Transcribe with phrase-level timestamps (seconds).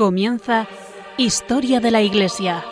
[0.00, 0.66] Comienza
[1.18, 2.64] Historia de la Iglesia.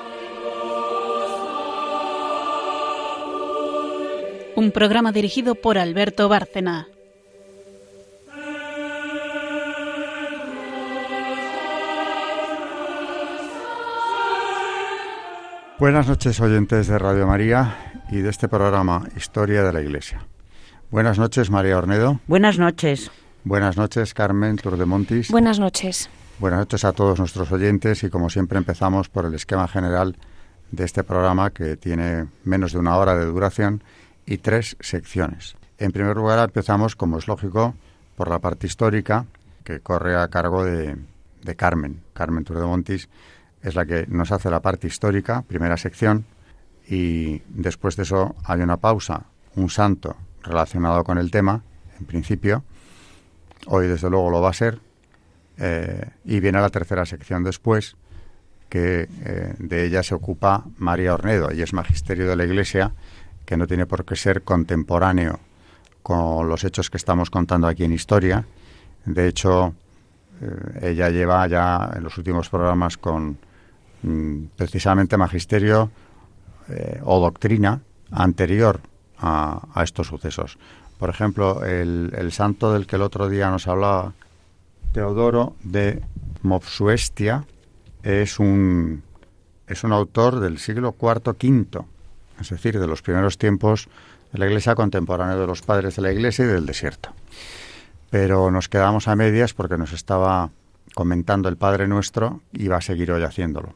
[4.57, 6.89] Un programa dirigido por Alberto Bárcena.
[15.79, 20.27] Buenas noches oyentes de Radio María y de este programa Historia de la Iglesia.
[20.91, 22.21] Buenas noches María Ornedo.
[22.27, 23.11] Buenas noches.
[23.45, 25.31] Buenas noches Carmen Turdemontis.
[25.31, 26.09] Buenas noches.
[26.39, 30.17] Buenas noches a todos nuestros oyentes y como siempre empezamos por el esquema general
[30.71, 33.83] de este programa que tiene menos de una hora de duración
[34.25, 35.57] y tres secciones.
[35.79, 37.75] En primer lugar empezamos, como es lógico,
[38.15, 39.27] por la parte histórica
[39.65, 40.97] que corre a cargo de,
[41.43, 42.05] de Carmen.
[42.13, 43.09] Carmen Turdemontis
[43.61, 46.25] es la que nos hace la parte histórica, primera sección,
[46.89, 49.25] y después de eso hay una pausa,
[49.57, 51.65] un santo relacionado con el tema,
[51.99, 52.63] en principio.
[53.67, 54.79] Hoy desde luego lo va a ser,
[55.59, 57.97] eh, y viene la tercera sección después,
[58.69, 62.93] que eh, de ella se ocupa María Ornedo, y es magisterio de la Iglesia,
[63.45, 65.41] que no tiene por qué ser contemporáneo
[66.03, 68.45] con los hechos que estamos contando aquí en historia.
[69.05, 69.75] De hecho,
[70.41, 73.39] eh, ella lleva ya en los últimos programas con
[74.03, 75.91] mm, precisamente magisterio
[77.05, 78.83] o doctrina anterior
[79.17, 80.59] a, a, estos sucesos.
[80.99, 84.13] Por ejemplo, el, el santo del que el otro día nos hablaba,
[84.93, 86.03] Teodoro de
[86.43, 87.45] Mopsuestia
[88.03, 89.03] es un,
[89.67, 91.85] es un autor del siglo IV V,
[92.41, 93.89] es decir, de los primeros tiempos
[94.33, 97.11] de la Iglesia contemporánea de los padres de la Iglesia y del desierto.
[98.11, 100.51] Pero nos quedamos a medias porque nos estaba
[100.95, 103.75] comentando el Padre Nuestro y va a seguir hoy haciéndolo.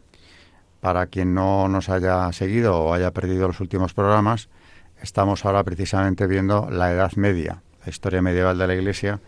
[0.80, 4.48] Para quien no nos haya seguido o haya perdido los últimos programas,
[5.00, 9.20] estamos ahora precisamente viendo la Edad Media, la historia medieval de la Iglesia,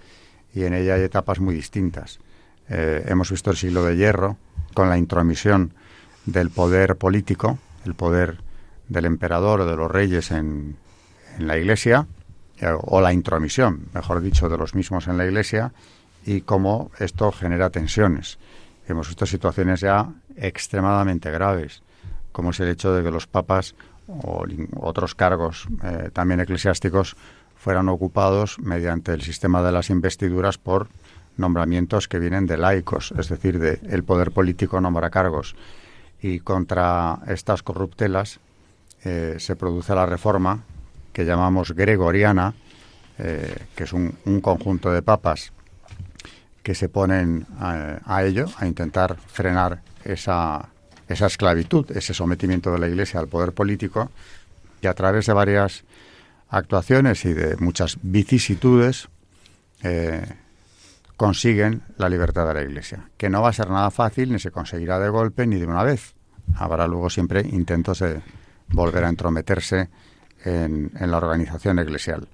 [0.55, 2.21] y en ella hay etapas muy distintas.
[2.69, 4.39] Eh, hemos visto el siglo de hierro
[4.73, 5.75] con la intromisión
[6.25, 8.39] del poder político, el poder
[8.89, 10.77] del emperador o de los reyes en,
[11.39, 12.07] en la Iglesia,
[12.59, 15.73] eh, o la intromisión, mejor dicho, de los mismos en la Iglesia,
[16.25, 18.39] y cómo esto genera tensiones.
[18.87, 21.83] Hemos visto situaciones ya extremadamente graves,
[22.33, 23.75] como es el hecho de que los papas
[24.07, 24.45] o
[24.77, 27.17] otros cargos eh, también eclesiásticos
[27.65, 30.89] fueran ocupados mediante el sistema de las investiduras por
[31.39, 35.57] nombramientos que vienen de laicos, es decir, de el poder político nombra cargos.
[36.21, 38.39] Y contra estas corruptelas
[39.03, 40.63] eh, se produce la reforma
[41.15, 42.53] que llamamos gregoriana,
[43.17, 45.55] eh, que es un, un, conjunto de papas
[46.63, 50.69] que se ponen a, a ello, a intentar frenar esa,
[51.09, 54.11] esa esclavitud, ese sometimiento de la Iglesia al poder político,
[54.83, 55.83] y a través de varias
[56.55, 59.09] actuaciones y de muchas vicisitudes
[59.83, 60.25] eh,
[61.17, 64.53] consiguen la libertad de la Iglesia, que no va a ser nada fácil, ni se
[64.53, 66.15] conseguirá de golpe, ni de una vez.
[66.57, 68.21] Habrá luego siempre intentos de
[68.69, 69.89] volver a entrometerse
[70.45, 72.29] en, la organización eclesial.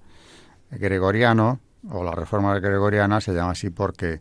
[0.70, 1.60] Gregoriano,
[1.90, 4.20] o la reforma gregoriana, se llama así porque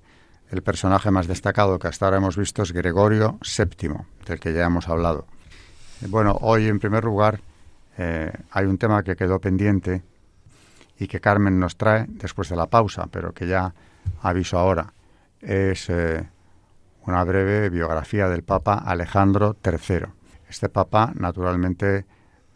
[0.50, 3.92] el personaje más destacado que hasta ahora hemos visto es Gregorio VII,
[4.26, 5.28] del que ya hemos hablado.
[6.08, 7.42] Bueno, hoy en primer lugar
[8.02, 10.02] eh, hay un tema que quedó pendiente
[10.98, 13.74] y que Carmen nos trae después de la pausa, pero que ya
[14.22, 14.94] aviso ahora.
[15.42, 16.26] Es eh,
[17.06, 20.06] una breve biografía del Papa Alejandro III.
[20.48, 22.06] Este Papa, naturalmente,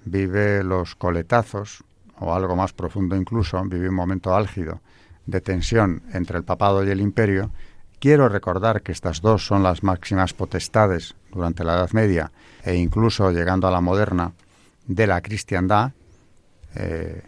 [0.06, 1.84] vive los coletazos,
[2.20, 4.80] o algo más profundo incluso, vive un momento álgido
[5.26, 7.52] de tensión entre el papado y el imperio.
[8.00, 12.32] Quiero recordar que estas dos son las máximas potestades durante la Edad Media
[12.64, 14.32] e incluso llegando a la moderna
[14.88, 15.92] de la cristiandad,
[16.76, 17.22] eh,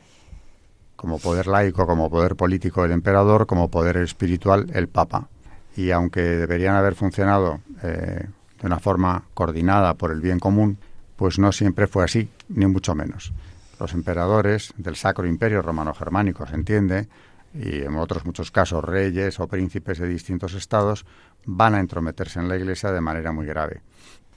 [0.95, 5.27] como poder laico, como poder político el emperador, como poder espiritual el papa.
[5.75, 8.27] Y aunque deberían haber funcionado eh,
[8.59, 10.77] de una forma coordinada por el bien común,
[11.15, 13.33] pues no siempre fue así, ni mucho menos.
[13.79, 17.07] Los emperadores del Sacro Imperio Romano-Germánico, se entiende,
[17.53, 21.05] y en otros muchos casos reyes o príncipes de distintos estados,
[21.45, 23.81] van a entrometerse en la Iglesia de manera muy grave.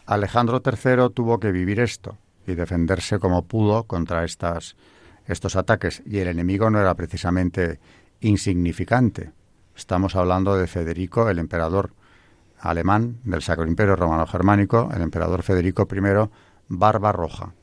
[0.06, 2.16] Alejandro III tuvo que vivir esto,
[2.48, 4.76] y defenderse como pudo contra estas,
[5.26, 6.02] estos ataques.
[6.06, 7.78] Y el enemigo no era precisamente
[8.20, 9.32] insignificante.
[9.76, 11.92] Estamos hablando de Federico, el emperador
[12.60, 16.28] alemán del Sacro Imperio Romano Germánico, el emperador Federico I
[16.68, 17.54] Barba Roja.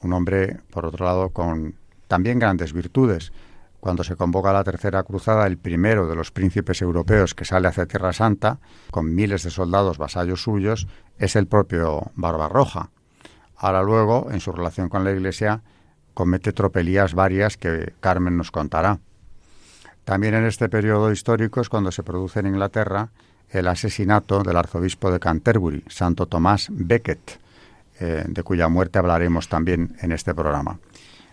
[0.00, 1.76] Un hombre, por otro lado, con
[2.08, 3.32] también grandes virtudes.
[3.80, 7.86] Cuando se convoca la Tercera Cruzada, el primero de los príncipes europeos que sale hacia
[7.86, 8.58] Tierra Santa,
[8.90, 10.88] con miles de soldados vasallos suyos,
[11.18, 12.90] es el propio Barbarroja.
[13.56, 15.62] Ahora luego, en su relación con la Iglesia,
[16.14, 18.98] comete tropelías varias que Carmen nos contará.
[20.04, 23.10] También en este periodo histórico es cuando se produce en Inglaterra
[23.48, 27.38] el asesinato del arzobispo de Canterbury, Santo Tomás Becket,
[28.00, 30.78] eh, de cuya muerte hablaremos también en este programa.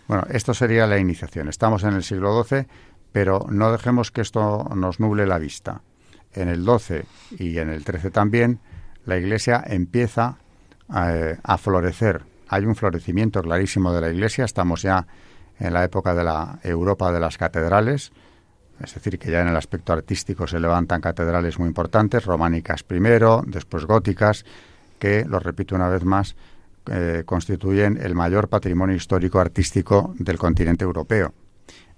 [0.08, 1.48] Bueno, esto sería la iniciación.
[1.48, 2.66] Estamos en el siglo XII,
[3.12, 5.82] pero no dejemos que esto nos nuble la vista.
[6.32, 7.02] En el XII
[7.38, 8.60] y en el XIII también,
[9.04, 10.38] la Iglesia empieza
[10.92, 12.22] a florecer.
[12.48, 14.44] Hay un florecimiento clarísimo de la Iglesia.
[14.44, 15.06] Estamos ya
[15.58, 18.12] en la época de la Europa de las catedrales,
[18.80, 23.42] es decir, que ya en el aspecto artístico se levantan catedrales muy importantes, románicas primero,
[23.46, 24.44] después góticas,
[24.98, 26.36] que, lo repito una vez más,
[26.90, 31.32] eh, constituyen el mayor patrimonio histórico artístico del continente europeo.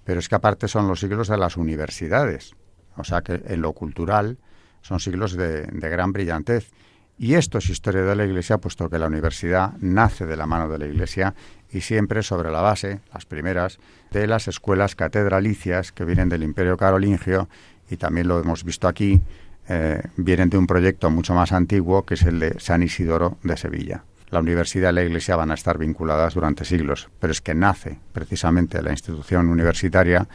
[0.03, 2.55] Pero es que aparte son los siglos de las universidades,
[2.95, 4.37] o sea que en lo cultural
[4.81, 6.71] son siglos de gran brillantez.
[7.17, 10.67] Y esto es historia de la Iglesia, puesto que la universidad nace de la mano
[10.67, 11.33] de la Iglesia
[11.71, 13.79] y siempre sobre la base, las primeras,
[14.11, 17.47] de las escuelas catedralicias que vienen del Imperio Carolingio
[17.89, 19.21] y también lo hemos visto aquí,
[19.69, 23.55] eh, vienen de un proyecto mucho más antiguo que es el de San Isidoro de
[23.55, 24.03] Sevilla.
[24.29, 27.99] La universidad y la iglesia van a estar vinculadas durante siglos, pero es que nace
[28.11, 30.27] precisamente la institución universitaria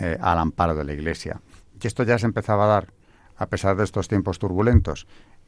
[0.00, 1.40] eh, al amparo de la iglesia.
[1.80, 2.88] Y esto ya se empezaba a dar,
[3.36, 5.06] a pesar de estos tiempos turbulentos,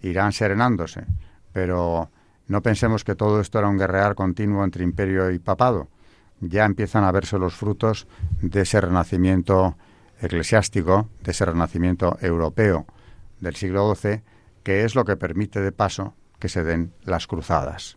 [0.09, 1.05] irán serenándose,
[1.53, 2.11] pero
[2.47, 5.89] no pensemos que todo esto era un guerrear continuo entre imperio y papado.
[6.41, 8.07] Ya empiezan a verse los frutos
[8.43, 9.77] de ese renacimiento
[10.21, 12.87] eclesiástico, de ese renacimiento europeo
[13.41, 14.23] del siglo XII,
[14.63, 17.97] que es lo que permite de paso que se den las cruzadas.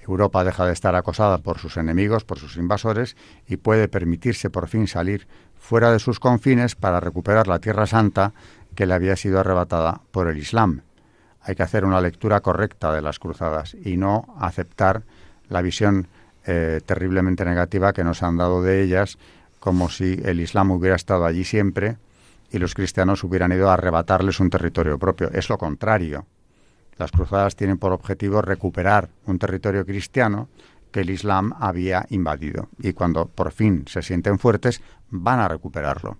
[0.00, 3.16] Europa deja de estar acosada por sus enemigos, por sus invasores,
[3.46, 8.32] y puede permitirse por fin salir fuera de sus confines para recuperar la Tierra Santa
[8.74, 10.82] que le había sido arrebatada por el Islam
[11.44, 15.02] hay que hacer una lectura correcta de las cruzadas y no aceptar
[15.48, 16.08] la visión
[16.46, 19.18] eh, terriblemente negativa que nos han dado de ellas,
[19.60, 21.98] como si el Islam hubiera estado allí siempre
[22.50, 25.30] y los cristianos hubieran ido a arrebatarles un territorio propio.
[25.32, 26.26] Es lo contrario.
[26.96, 30.48] Las cruzadas tienen por objetivo recuperar un territorio cristiano
[30.92, 34.80] que el Islam había invadido y cuando por fin se sienten fuertes
[35.10, 36.16] van a recuperarlo.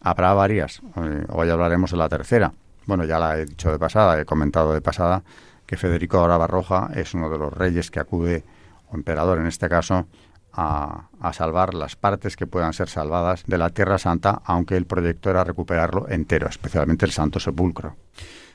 [0.00, 2.52] Habrá varias, eh, hoy hablaremos de la tercera,
[2.86, 5.22] bueno, ya la he dicho de pasada, he comentado de pasada
[5.66, 8.44] que Federico de Barroja es uno de los reyes que acude,
[8.90, 10.06] o emperador en este caso,
[10.52, 14.86] a, a, salvar las partes que puedan ser salvadas de la Tierra Santa, aunque el
[14.86, 17.96] proyecto era recuperarlo entero, especialmente el Santo Sepulcro.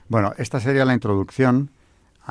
[0.07, 1.71] Bueno, esta sería la introducción.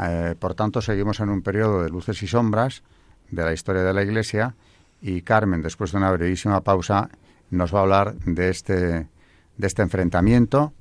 [0.00, 2.82] Eh, por tanto, seguimos en un periodo de luces y sombras
[3.30, 4.54] de la historia de la Iglesia
[5.00, 7.10] y Carmen, después de una brevísima pausa,
[7.50, 10.72] nos va a hablar de este, de este enfrentamiento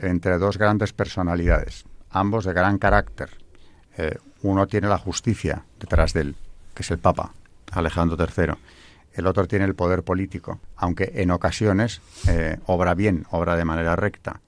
[0.00, 3.30] entre dos grandes personalidades, ambos de gran carácter.
[3.96, 6.36] Eh, uno tiene la justicia detrás de él,
[6.74, 7.32] que es el Papa,
[7.72, 8.54] Alejandro III.
[9.12, 13.96] El otro tiene el poder político, aunque en ocasiones eh, obra bien, obra de manera
[13.96, 14.40] recta.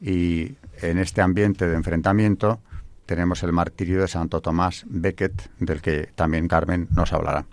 [0.00, 2.60] Y en este ambiente de enfrentamiento
[3.04, 7.44] tenemos el martirio de Santo Tomás Becket, del que también Carmen nos hablará.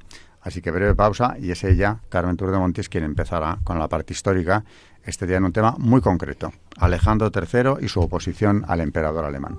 [0.42, 3.88] Así que breve pausa y es ella, Carmen Tour de Montes, quien empezará con la
[3.88, 4.66] parte histórica
[5.06, 9.58] este día en un tema muy concreto, Alejandro III y su oposición al emperador alemán.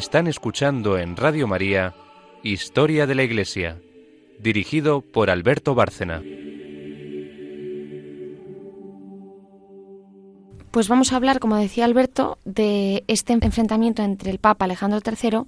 [0.00, 1.94] Están escuchando en Radio María
[2.42, 3.82] Historia de la Iglesia,
[4.38, 6.22] dirigido por Alberto Bárcena.
[10.70, 15.42] Pues vamos a hablar, como decía Alberto, de este enfrentamiento entre el Papa Alejandro III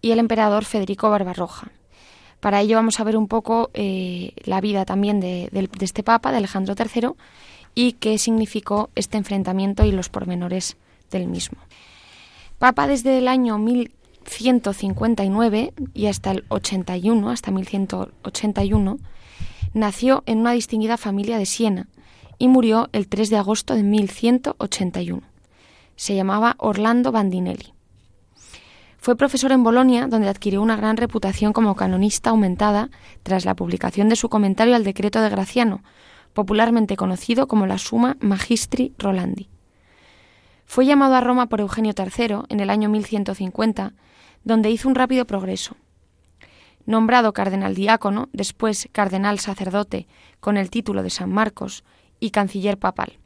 [0.00, 1.70] y el emperador Federico Barbarroja.
[2.40, 6.30] Para ello vamos a ver un poco eh, la vida también de, de este Papa,
[6.30, 7.10] de Alejandro III,
[7.74, 10.78] y qué significó este enfrentamiento y los pormenores
[11.10, 11.58] del mismo.
[12.60, 18.98] Papa desde el año 1159 y hasta el 81, hasta 1181,
[19.72, 21.88] Nació en una distinguida familia de Siena
[22.36, 25.22] y murió el 3 de agosto de 1181.
[25.96, 27.72] Se llamaba Orlando Bandinelli.
[28.98, 32.90] Fue profesor en Bolonia, donde adquirió una gran reputación como canonista aumentada
[33.22, 35.82] tras la publicación de su comentario al decreto de Graciano,
[36.34, 39.48] popularmente conocido como la Suma Magistri Rolandi.
[40.72, 43.92] Fue llamado a Roma por Eugenio III en el año 1150,
[44.44, 45.74] donde hizo un rápido progreso.
[46.86, 50.06] Nombrado cardenal diácono, después cardenal sacerdote
[50.38, 51.82] con el título de San Marcos
[52.20, 53.18] y canciller papal.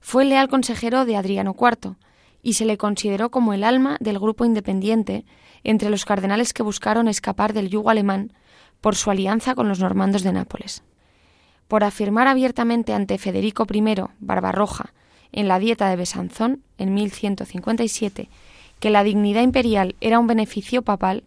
[0.00, 1.94] Fue leal consejero de Adriano IV
[2.42, 5.24] y se le consideró como el alma del grupo independiente
[5.62, 8.32] entre los cardenales que buscaron escapar del yugo alemán
[8.80, 10.82] por su alianza con los normandos de Nápoles
[11.68, 13.82] por afirmar abiertamente ante Federico I
[14.18, 14.94] Barbarroja
[15.32, 18.28] en la Dieta de Besanzón en 1157
[18.80, 21.24] que la dignidad imperial era un beneficio papal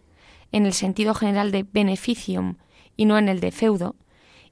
[0.52, 2.56] en el sentido general de beneficium
[2.96, 3.94] y no en el de feudo,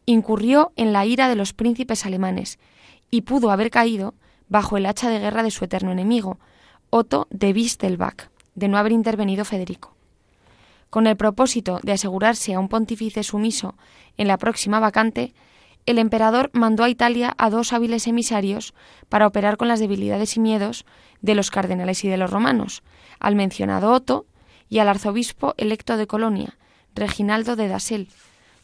[0.07, 2.59] incurrió en la ira de los príncipes alemanes
[3.11, 4.15] y pudo haber caído
[4.49, 6.39] bajo el hacha de guerra de su eterno enemigo,
[6.91, 9.95] Otto de Wistelbach, de no haber intervenido Federico.
[10.91, 13.75] Con el propósito de asegurarse a un pontífice sumiso
[14.17, 15.35] en la próxima vacante,
[15.91, 18.75] el emperador mandó a Italia a dos hábiles emisarios
[19.09, 20.85] para operar con las debilidades y miedos
[21.23, 22.83] de los cardenales y de los romanos,
[23.19, 24.27] al mencionado Otto
[24.69, 26.59] y al arzobispo electo de Colonia,
[26.95, 28.09] Reginaldo de Dassel,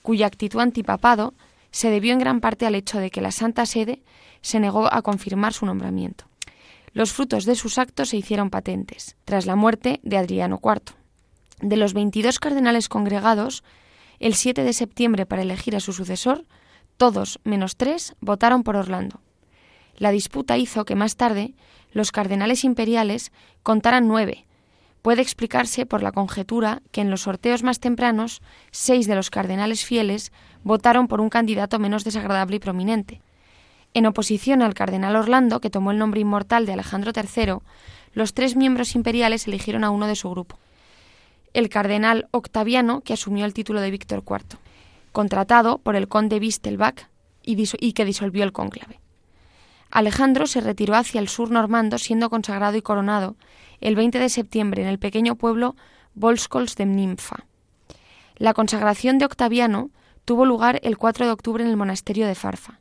[0.02, 1.34] cuya actitud antipapado
[1.70, 4.02] se debió en gran parte al hecho de que la Santa Sede
[4.42, 6.26] se negó a confirmar su nombramiento.
[6.92, 10.94] Los frutos de sus actos se hicieron patentes, tras la muerte de Adriano IV.
[11.60, 13.64] De los 22 cardenales congregados,
[14.20, 16.44] el 7 de septiembre para elegir a su sucesor,
[16.96, 19.20] todos, menos tres, votaron por Orlando.
[19.96, 21.54] La disputa hizo que más tarde
[21.92, 23.32] los cardenales imperiales
[23.62, 24.46] contaran nueve.
[25.02, 29.84] Puede explicarse por la conjetura que en los sorteos más tempranos seis de los cardenales
[29.84, 30.32] fieles
[30.62, 33.20] votaron por un candidato menos desagradable y prominente.
[33.92, 37.58] En oposición al cardenal Orlando, que tomó el nombre inmortal de Alejandro III,
[38.12, 40.58] los tres miembros imperiales eligieron a uno de su grupo.
[41.52, 44.58] El cardenal Octaviano, que asumió el título de Víctor IV
[45.14, 47.06] contratado por el conde Wistelbach
[47.40, 49.00] y, que disolvió el cónclave.
[49.92, 53.36] Alejandro se retiró hacia el sur normando, siendo consagrado y coronado
[53.80, 55.76] el 20 de septiembre en el pequeño pueblo
[56.14, 57.46] Volskols de Nimfa.
[58.36, 59.90] La consagración de Octaviano
[60.24, 62.80] tuvo lugar el 4 de octubre en el monasterio de Farfa.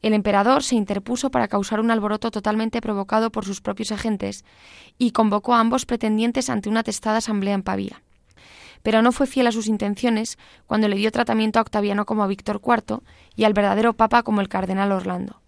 [0.00, 4.46] El emperador se interpuso para causar un alboroto totalmente provocado por sus propios agentes
[4.96, 8.02] y convocó a ambos pretendientes ante una testada asamblea en Pavía
[8.82, 12.26] pero no fue fiel a sus intenciones cuando le dio tratamiento a Octaviano como a
[12.26, 13.00] Víctor IV
[13.36, 15.40] y al verdadero papa como el cardenal Orlando.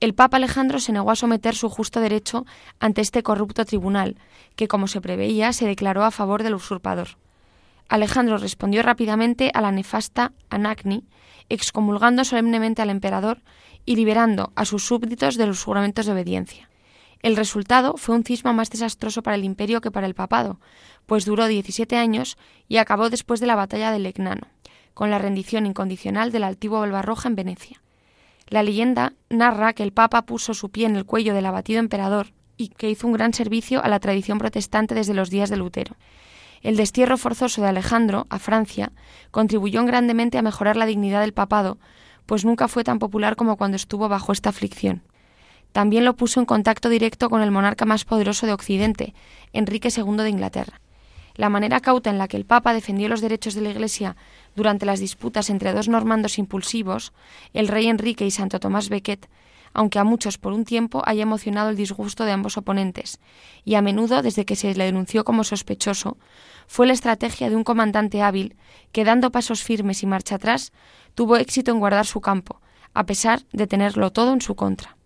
[0.00, 2.46] El papa Alejandro se negó a someter su justo derecho
[2.78, 4.16] ante este corrupto tribunal,
[4.56, 7.18] que, como se preveía, se declaró a favor del usurpador.
[7.90, 11.04] Alejandro respondió rápidamente a la nefasta Anacni,
[11.50, 13.42] excomulgando solemnemente al emperador
[13.84, 16.69] y liberando a sus súbditos de los juramentos de obediencia.
[17.22, 20.58] El resultado fue un cisma más desastroso para el imperio que para el papado,
[21.04, 24.46] pues duró 17 años y acabó después de la batalla de Legnano,
[24.94, 27.82] con la rendición incondicional del altivo Barbarroja en Venecia.
[28.48, 32.32] La leyenda narra que el Papa puso su pie en el cuello del abatido emperador
[32.56, 35.96] y que hizo un gran servicio a la tradición protestante desde los días de Lutero.
[36.62, 38.92] El destierro forzoso de Alejandro a Francia
[39.30, 41.78] contribuyó grandemente a mejorar la dignidad del papado,
[42.26, 45.02] pues nunca fue tan popular como cuando estuvo bajo esta aflicción.
[45.72, 49.14] También lo puso en contacto directo con el monarca más poderoso de Occidente,
[49.52, 50.80] Enrique II de Inglaterra.
[51.36, 54.16] La manera cauta en la que el Papa defendió los derechos de la Iglesia
[54.56, 57.12] durante las disputas entre dos normandos impulsivos,
[57.54, 59.28] el rey Enrique y Santo Tomás Becket,
[59.72, 63.20] aunque a muchos por un tiempo haya emocionado el disgusto de ambos oponentes,
[63.64, 66.16] y a menudo desde que se le denunció como sospechoso,
[66.66, 68.56] fue la estrategia de un comandante hábil
[68.92, 70.72] que, dando pasos firmes y marcha atrás,
[71.14, 72.60] tuvo éxito en guardar su campo,
[72.94, 74.96] a pesar de tenerlo todo en su contra.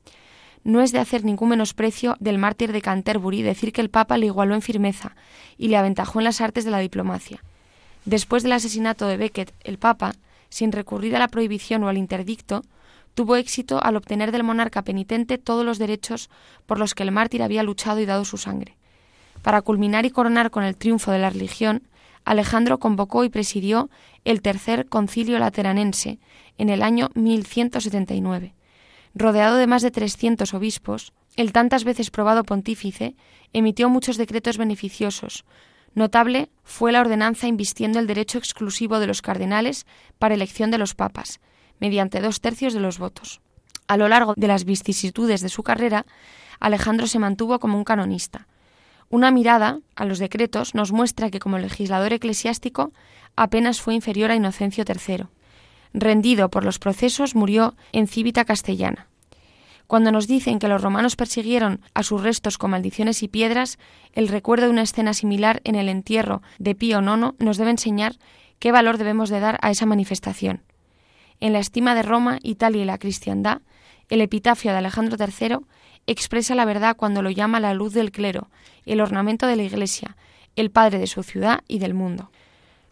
[0.64, 4.26] No es de hacer ningún menosprecio del mártir de Canterbury decir que el Papa le
[4.26, 5.14] igualó en firmeza
[5.59, 7.44] y le aventajó en las artes de la diplomacia.
[8.06, 10.14] Después del asesinato de Becket, el Papa,
[10.49, 12.64] sin recurrir a la prohibición o al interdicto,
[13.12, 16.30] tuvo éxito al obtener del monarca penitente todos los derechos
[16.64, 18.75] por los que el mártir había luchado y dado su sangre.
[19.42, 21.83] Para culminar y coronar con el triunfo de la religión,
[22.25, 23.90] Alejandro convocó y presidió
[24.25, 26.18] el tercer concilio lateranense
[26.56, 28.54] en el año 1179
[29.14, 33.16] rodeado de más de 300 obispos, el tantas veces probado pontífice
[33.52, 35.44] emitió muchos decretos beneficiosos.
[35.94, 39.87] Notable fue la ordenanza invistiendo el derecho exclusivo de los cardenales
[40.18, 41.40] para elección de los papas,
[41.78, 43.40] mediante dos tercios de los votos.
[43.87, 46.06] A lo largo de las vicisitudes de su carrera,
[46.59, 48.49] Alejandro se mantuvo como un canonista.
[49.11, 52.92] Una mirada a los decretos nos muestra que como legislador eclesiástico
[53.37, 55.26] apenas fue inferior a Inocencio III.
[55.95, 59.07] Rendido por los procesos, murió en Cívita castellana.
[59.87, 63.79] Cuando nos dicen que los romanos persiguieron a sus restos con maldiciones y piedras,
[64.13, 68.17] el recuerdo de una escena similar en el entierro de Pío IX nos debe enseñar
[68.59, 70.63] qué valor debemos de dar a esa manifestación.
[71.39, 73.61] En la estima de Roma, Italia y la cristiandad,
[74.09, 75.59] el epitafio de Alejandro III
[76.07, 78.51] expresa la verdad cuando lo llama la luz del clero,
[78.85, 80.17] el ornamento de la Iglesia,
[80.57, 82.31] el padre de su ciudad y del mundo.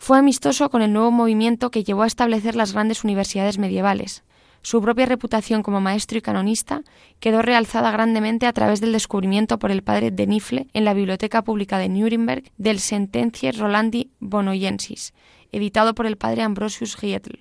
[0.04, 4.24] Fue amistoso con el nuevo movimiento que llevó a establecer las grandes universidades medievales.
[4.60, 6.82] Su propia reputación como maestro y canonista
[7.20, 11.42] quedó realzada grandemente a través del descubrimiento por el padre de Nifle en la Biblioteca
[11.42, 15.14] Pública de Nuremberg del Sententie Rolandi Bonoyensis,
[15.52, 17.38] editado por el padre Ambrosius Gietl.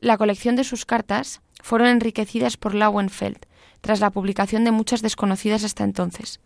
[0.00, 3.46] La colección de sus cartas fueron enriquecidas por Lauenfeld,
[3.82, 6.40] tras la publicación de muchas desconocidas hasta entonces.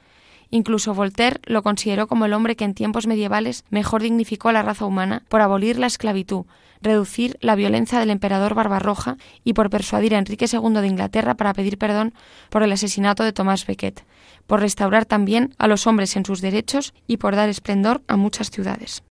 [0.50, 4.62] Incluso Voltaire lo consideró como el hombre que en tiempos medievales mejor dignificó a la
[4.62, 6.47] raza humana por abolir la esclavitud,
[6.81, 11.52] reducir la violencia del emperador Barbarroja y por persuadir a Enrique II de Inglaterra para
[11.52, 12.14] pedir perdón
[12.49, 14.05] por el asesinato de Tomás Becket,
[14.47, 18.50] por restaurar también a los hombres en sus derechos y por dar esplendor a muchas
[18.50, 19.02] ciudades.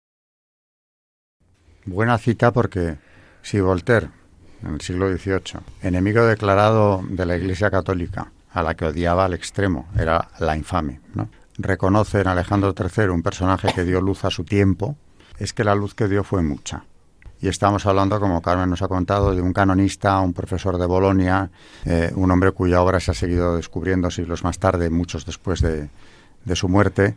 [1.85, 2.97] Buena cita porque
[3.43, 4.09] si Voltaire
[4.62, 9.34] en el siglo XVIII, enemigo declarado de la Iglesia Católica, a la que odiaba al
[9.34, 11.02] extremo, era la infame.
[11.12, 11.28] ¿no?
[11.58, 14.96] Reconoce en Alejandro III un personaje que dio luz a su tiempo,
[15.38, 16.84] es que la luz que dio fue mucha.
[17.38, 21.50] Y estamos hablando, como Carmen nos ha contado, de un canonista, un profesor de Bolonia,
[21.84, 25.90] eh, un hombre cuya obra se ha seguido descubriendo siglos más tarde, muchos después de,
[26.46, 27.14] de su muerte,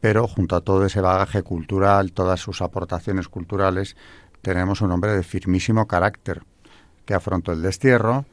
[0.00, 3.94] pero junto a todo ese bagaje cultural, todas sus aportaciones culturales,
[4.40, 6.44] tenemos un hombre de firmísimo carácter,
[7.04, 8.24] que afrontó el destierro,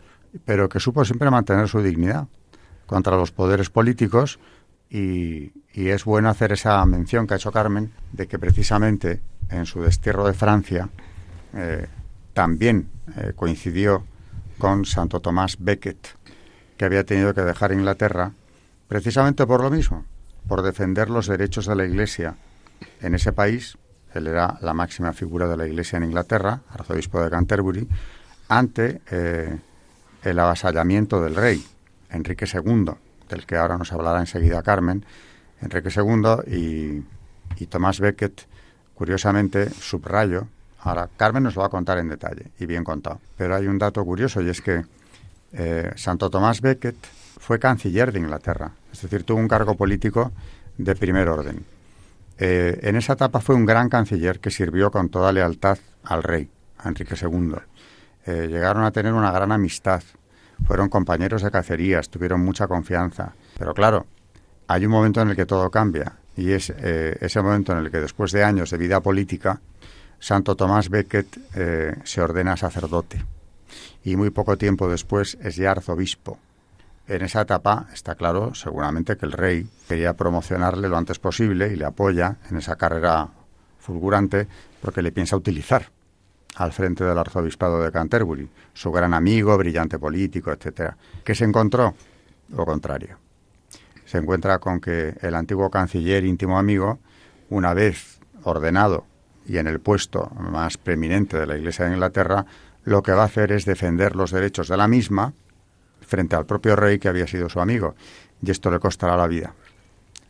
[0.46, 2.30] pero que supo siempre mantener su dignidad
[2.86, 4.40] contra los poderes políticos
[4.90, 9.82] y, es bueno hacer esa mención que ha hecho Carmen de que precisamente en su
[9.82, 10.90] destierro de Francia
[11.54, 11.88] eh,
[12.34, 14.06] también eh, coincidió
[14.58, 16.16] con Santo Tomás Becket,
[16.78, 18.32] que había tenido que dejar Inglaterra
[18.88, 20.06] precisamente por lo mismo,
[20.48, 22.36] por defender los derechos de la Iglesia
[23.02, 23.78] en ese país.
[24.14, 27.88] Él era la máxima figura de la Iglesia en Inglaterra, arzobispo de Canterbury,
[28.48, 29.58] ante eh,
[30.24, 31.66] el avasallamiento del rey,
[32.10, 32.92] Enrique II,
[33.30, 35.06] del que ahora nos hablará enseguida Carmen,
[35.62, 37.04] Enrique II
[37.58, 38.48] y, Tomás Becket,
[38.94, 40.48] curiosamente, subrayo,
[40.82, 43.78] ahora Carmen nos lo va a contar en detalle y bien contado, pero hay un
[43.78, 44.86] dato curioso y es que
[45.54, 46.96] eh, Santo Tomás Becket
[47.40, 50.32] fue canciller de Inglaterra, es decir, tuvo un cargo político
[50.78, 51.66] de primer orden.
[52.38, 56.50] Eh, en esa etapa fue un gran canciller que sirvió con toda lealtad al rey,
[56.80, 57.54] a Enrique II.
[58.26, 60.04] Eh, llegaron a tener una gran amistad.
[60.66, 63.34] Fueron compañeros de cacerías, tuvieron mucha confianza.
[63.58, 64.06] Pero claro,
[64.68, 67.92] hay un momento en el que todo cambia y es eh, ese momento en el
[67.92, 69.62] que después de años de vida política,
[70.20, 73.24] Santo Tomás Becket eh, se ordena sacerdote
[74.04, 76.40] y muy poco tiempo después es ya arzobispo.
[77.08, 81.76] En esa etapa está claro seguramente que el rey quería promocionarle lo antes posible y
[81.76, 83.30] le apoya en esa carrera
[83.80, 84.48] fulgurante
[84.82, 85.90] porque le piensa utilizar
[86.56, 90.98] al frente del arzobispado de Canterbury, su gran amigo, brillante político, etcétera.
[91.24, 91.94] ¿Qué se encontró?
[92.50, 93.18] Lo contrario.
[94.06, 97.00] Se encuentra con que el antiguo canciller íntimo amigo,
[97.50, 99.06] una vez ordenado
[99.46, 102.46] y en el puesto más preeminente de la Iglesia de Inglaterra,
[102.84, 105.34] lo que va a hacer es defender los derechos de la misma
[106.02, 107.96] frente al propio rey que había sido su amigo,
[108.42, 109.54] y esto le costará la vida.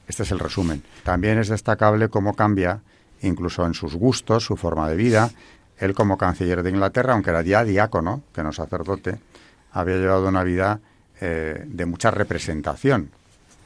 [0.08, 0.84] Este es el resumen.
[1.04, 2.82] También es destacable cómo cambia,
[3.22, 5.32] incluso en sus gustos, su forma de vida,
[5.78, 9.20] él como canciller de Inglaterra, aunque era ya diácono, que no sacerdote,
[9.72, 10.80] había llevado una vida
[11.20, 13.10] eh, de mucha representación.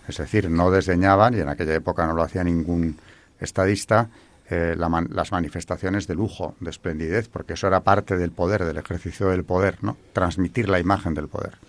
[0.08, 2.98] Es decir, no desdeñaban, y en aquella época no lo hacía ningún
[3.40, 4.10] estadista,
[4.50, 9.30] eh, las manifestaciones de lujo, de esplendidez, porque eso era parte del poder, del ejercicio
[9.30, 9.96] del poder, ¿no?
[10.14, 11.60] Transmitir la imagen del poder.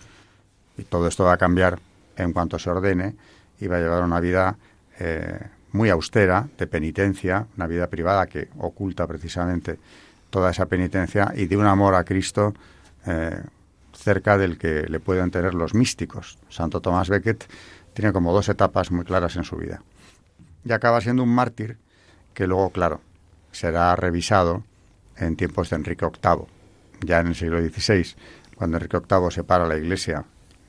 [0.77, 1.77] Y todo esto va a cambiar
[2.17, 3.15] en cuanto se ordene
[3.59, 4.57] y va a llevar una vida
[4.99, 5.39] eh,
[5.73, 9.77] muy austera, de penitencia, una vida privada que oculta precisamente
[10.31, 12.55] toda esa penitencia y de un amor a Cristo
[13.05, 13.39] eh,
[13.93, 16.39] cerca del que le pueden tener los místicos.
[16.49, 17.45] Santo Tomás Becket
[17.93, 19.83] tiene como dos etapas muy claras en su vida.
[20.65, 21.77] Y acaba siendo un mártir
[22.33, 23.01] que luego, claro,
[23.51, 24.63] será revisado
[25.17, 26.45] en tiempos de Enrique VIII,
[27.01, 28.15] ya en el siglo XVI,
[28.55, 30.23] cuando Enrique VIII separa la Iglesia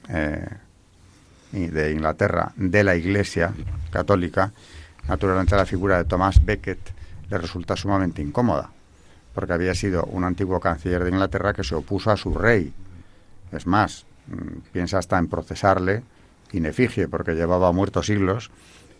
[0.08, 0.46] eh,
[1.52, 3.52] de Inglaterra de la Iglesia
[3.90, 4.52] católica,
[5.06, 6.80] naturalmente la figura de Tomás Becket
[7.30, 8.70] le resulta sumamente incómoda
[9.34, 12.72] porque había sido un antiguo canciller de Inglaterra que se opuso a su rey.
[13.50, 16.02] Es más, mm, piensa hasta en procesarle
[16.52, 18.50] in efigie, porque llevaba muertos siglos,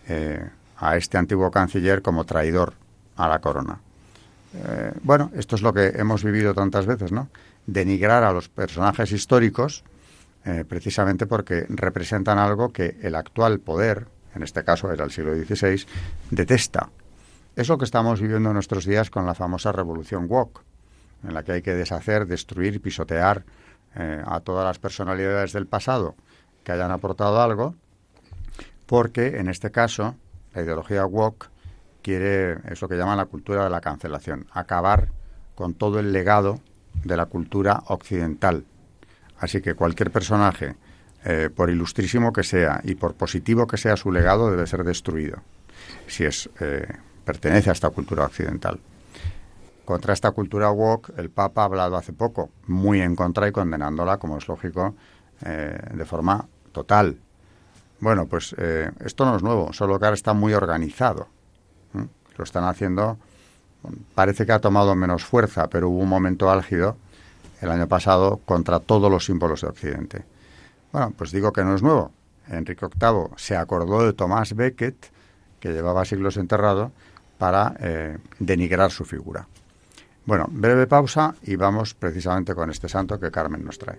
[0.09, 2.75] eh, a este antiguo canciller como traidor
[3.17, 3.79] a la corona.
[4.55, 7.29] Eh, bueno, esto es lo que hemos vivido tantas veces, ¿no?
[7.67, 9.85] Denigrar a los personajes históricos
[10.45, 15.35] eh, precisamente porque representan algo que el actual poder, en este caso era el siglo
[15.35, 15.87] XVI,
[16.31, 16.89] detesta.
[17.55, 20.63] Es lo que estamos viviendo en nuestros días con la famosa revolución woke,
[21.23, 23.45] en la que hay que deshacer, destruir, pisotear
[23.95, 26.15] eh, a todas las personalidades del pasado
[26.65, 27.75] que hayan aportado algo,
[28.87, 30.17] porque en este caso
[30.55, 31.51] la ideología woke
[32.01, 35.09] quiere, es lo que llaman la cultura de la cancelación, acabar
[35.55, 36.59] con todo el legado
[37.05, 38.65] de la cultura occidental.
[39.39, 40.77] Así que cualquier personaje,
[41.25, 45.43] eh, por ilustrísimo que sea y por positivo que sea su legado, debe ser destruido,
[46.07, 46.87] si es eh,
[47.25, 48.81] pertenece a esta cultura occidental.
[49.85, 54.19] Contra esta cultura woke, el Papa ha hablado hace poco, muy en contra y condenándola,
[54.19, 54.95] como es lógico,
[55.45, 57.19] eh, de forma total.
[58.01, 58.55] Bueno, pues
[59.05, 61.29] esto no es nuevo, solo que ahora está muy organizado.
[62.37, 63.17] Lo están haciendo,
[64.15, 66.97] parece que ha tomado menos fuerza, pero hubo un momento álgido
[67.61, 70.25] el año pasado contra todos los símbolos de Occidente.
[70.93, 72.11] Bueno, pues digo que no es nuevo.
[72.49, 74.97] Enrique VIII se acordó de Tomás Becket,
[75.61, 76.91] que llevaba siglos enterrado,
[77.43, 79.45] para eh, denigrar su figura.
[80.25, 83.99] Bueno, breve pausa y vamos precisamente con este santo que Carmen nos trae.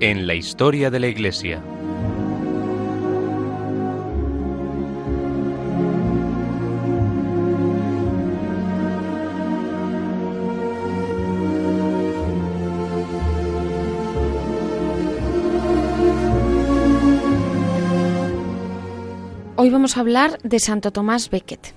[0.00, 1.62] en la historia de la Iglesia.
[19.56, 21.74] Hoy vamos a hablar de Santo Tomás Becket.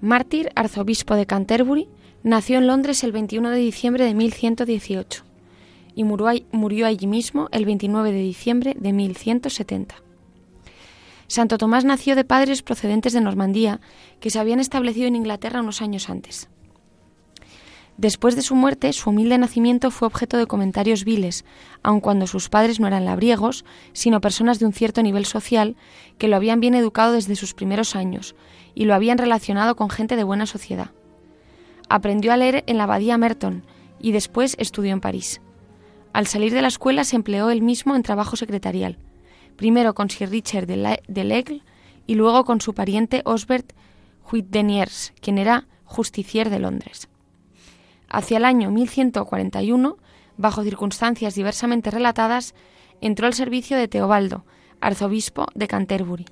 [0.00, 1.88] Mártir, arzobispo de Canterbury,
[2.22, 5.27] nació en Londres el 21 de diciembre de 1118
[5.98, 9.96] y murió allí mismo el 29 de diciembre de 1170.
[11.26, 13.80] Santo Tomás nació de padres procedentes de Normandía
[14.20, 16.48] que se habían establecido en Inglaterra unos años antes.
[17.96, 21.44] Después de su muerte, su humilde nacimiento fue objeto de comentarios viles,
[21.82, 25.74] aun cuando sus padres no eran labriegos, sino personas de un cierto nivel social
[26.16, 28.36] que lo habían bien educado desde sus primeros años
[28.76, 30.92] y lo habían relacionado con gente de buena sociedad.
[31.88, 33.66] Aprendió a leer en la abadía Merton
[33.98, 35.40] y después estudió en París.
[36.12, 38.98] Al salir de la escuela se empleó él mismo en trabajo secretarial,
[39.56, 41.62] primero con Sir Richard de L'Aigle
[42.06, 43.72] y luego con su pariente Osbert
[44.30, 47.08] Huitdeniers, quien era justicier de Londres.
[48.08, 49.96] Hacia el año 1141,
[50.36, 52.54] bajo circunstancias diversamente relatadas,
[53.00, 54.44] entró al servicio de Teobaldo,
[54.80, 56.26] arzobispo de Canterbury,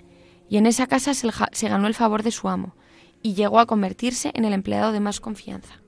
[0.49, 2.75] y en esa casa se ganó el favor de su amo,
[3.23, 5.81] y llegó a convertirse en el empleado de más confianza.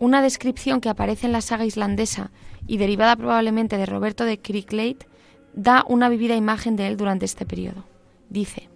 [0.00, 2.30] Una descripción que aparece en la saga islandesa
[2.66, 4.98] y derivada probablemente de Roberto de Cricklade
[5.54, 7.84] da una vivida imagen de él durante este periodo.
[8.28, 8.68] Dice,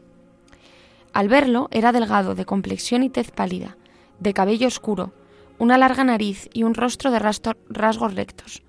[1.13, 3.77] al verlo era delgado, de complexión y tez pálida,
[4.21, 5.13] de cabello oscuro,
[5.59, 8.63] una larga nariz y un rostro de rasgos rectos.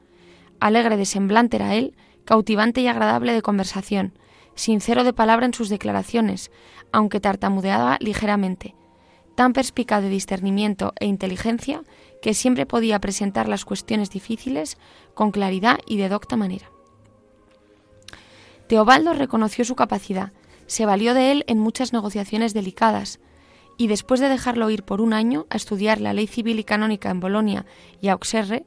[0.59, 4.13] Alegre de semblante era él, cautivante y agradable de conversación,
[4.55, 6.51] sincero de palabra en sus declaraciones,
[6.91, 8.75] aunque tartamudeaba ligeramente,
[9.35, 11.83] tan perspicaz de discernimiento e inteligencia
[12.21, 14.77] que siempre podía presentar las cuestiones difíciles
[15.13, 16.71] con claridad y de docta manera.
[18.67, 20.31] Teobaldo reconoció su capacidad,
[20.67, 23.19] se valió de él en muchas negociaciones delicadas,
[23.77, 27.09] y después de dejarlo ir por un año a estudiar la ley civil y canónica
[27.09, 27.65] en Bolonia
[28.01, 28.65] y Auxerre,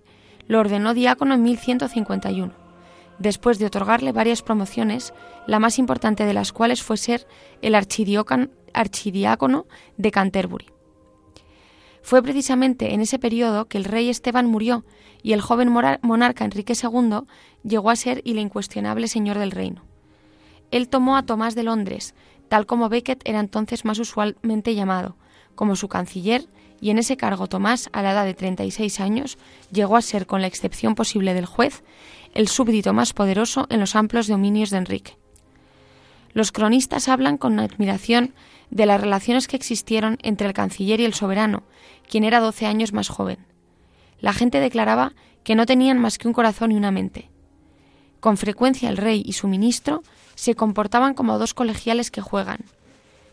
[0.48, 2.52] lo ordenó diácono en 1151,
[3.18, 5.12] después de otorgarle varias promociones,
[5.46, 7.26] la más importante de las cuales fue ser
[7.60, 10.66] el archidiácono de Canterbury.
[12.02, 14.84] Fue precisamente en ese periodo que el rey Esteban murió
[15.22, 17.20] y el joven monarca Enrique II
[17.62, 19.82] llegó a ser el incuestionable señor del reino.
[20.72, 22.14] Él tomó a Tomás de Londres,
[22.48, 25.16] tal como Becket era entonces más usualmente llamado,
[25.54, 26.48] como su canciller,
[26.80, 29.38] y en ese cargo Tomás, a la edad de 36 años,
[29.70, 31.84] llegó a ser, con la excepción posible del juez,
[32.34, 35.16] el súbdito más poderoso en los amplios dominios de Enrique.
[36.32, 38.34] Los cronistas hablan con admiración
[38.72, 41.62] de las relaciones que existieron entre el canciller y el soberano,
[42.08, 43.38] quien era doce años más joven.
[44.18, 45.12] La gente declaraba
[45.44, 47.28] que no tenían más que un corazón y una mente.
[48.20, 50.02] Con frecuencia el rey y su ministro
[50.36, 52.60] se comportaban como dos colegiales que juegan.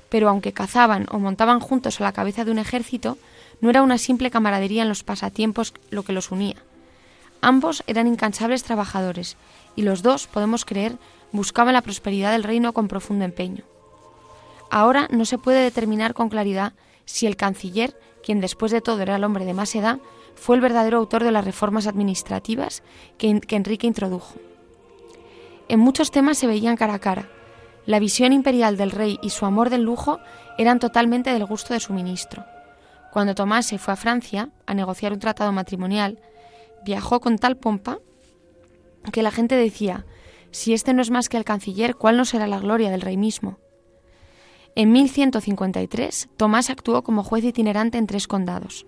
[0.10, 3.18] Pero aunque cazaban o montaban juntos a la cabeza de un ejército,
[3.62, 6.58] no era una simple camaradería en los pasatiempos lo que los unía.
[7.40, 9.38] Ambos eran incansables trabajadores,
[9.78, 10.98] y los dos, podemos creer,
[11.32, 13.64] buscaban la prosperidad del reino con profundo empeño.
[14.70, 16.74] Ahora no se puede determinar con claridad
[17.06, 20.00] si el canciller, quien después de todo era el hombre de más edad,
[20.36, 22.84] fue el verdadero autor de las reformas administrativas
[23.18, 24.36] que, que Enrique introdujo.
[25.68, 27.30] En muchos temas se veían cara a cara.
[27.86, 30.20] La visión imperial del rey y su amor del lujo
[30.58, 32.46] eran totalmente del gusto de su ministro.
[33.12, 36.20] Cuando Tomás se fue a Francia a negociar un tratado matrimonial,
[36.86, 38.00] viajó con tal pompa
[39.12, 40.06] que la gente decía,
[40.52, 43.18] si este no es más que el canciller, ¿cuál no será la gloria del rey
[43.18, 43.58] mismo?
[44.80, 48.86] En 1153, Tomás actuó como juez itinerante en tres condados.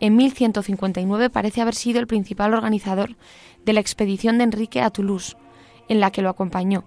[0.00, 3.18] En 1159 parece haber sido el principal organizador
[3.62, 5.36] de la expedición de Enrique a Toulouse,
[5.90, 6.84] en la que lo acompañó,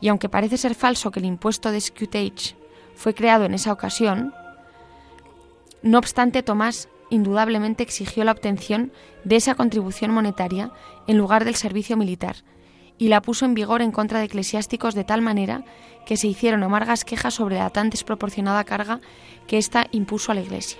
[0.00, 2.56] y aunque parece ser falso que el impuesto de scutage
[2.96, 4.34] fue creado en esa ocasión,
[5.80, 8.90] no obstante Tomás indudablemente exigió la obtención
[9.22, 10.72] de esa contribución monetaria
[11.06, 12.38] en lugar del servicio militar,
[12.98, 15.64] y la puso en vigor en contra de eclesiásticos de tal manera
[16.04, 19.00] que se hicieron amargas quejas sobre la tan desproporcionada carga
[19.46, 20.78] que ésta impuso a la Iglesia.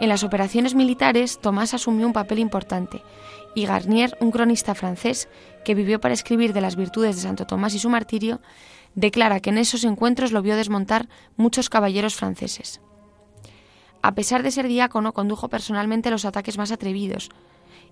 [0.00, 3.02] En las operaciones militares, Tomás asumió un papel importante,
[3.54, 5.28] y Garnier, un cronista francés
[5.64, 8.40] que vivió para escribir de las virtudes de Santo Tomás y su martirio,
[8.94, 12.80] declara que en esos encuentros lo vio desmontar muchos caballeros franceses.
[14.02, 17.30] A pesar de ser diácono, condujo personalmente los ataques más atrevidos,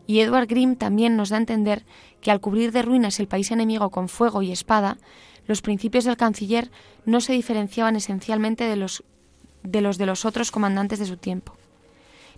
[0.07, 1.85] y Edward Grimm también nos da a entender
[2.21, 4.99] que al cubrir de ruinas el país enemigo con fuego y espada,
[5.47, 6.71] los principios del canciller
[7.05, 9.05] no se diferenciaban esencialmente de los
[9.63, 11.55] de los de los otros comandantes de su tiempo.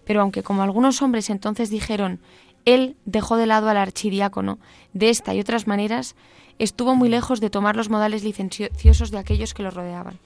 [0.04, 2.20] Pero aunque, como algunos hombres entonces dijeron,
[2.64, 4.58] él dejó de lado al archidiácono,
[4.92, 6.16] de esta y otras maneras,
[6.58, 10.18] estuvo muy lejos de tomar los modales licenciosos de aquellos que lo rodeaban.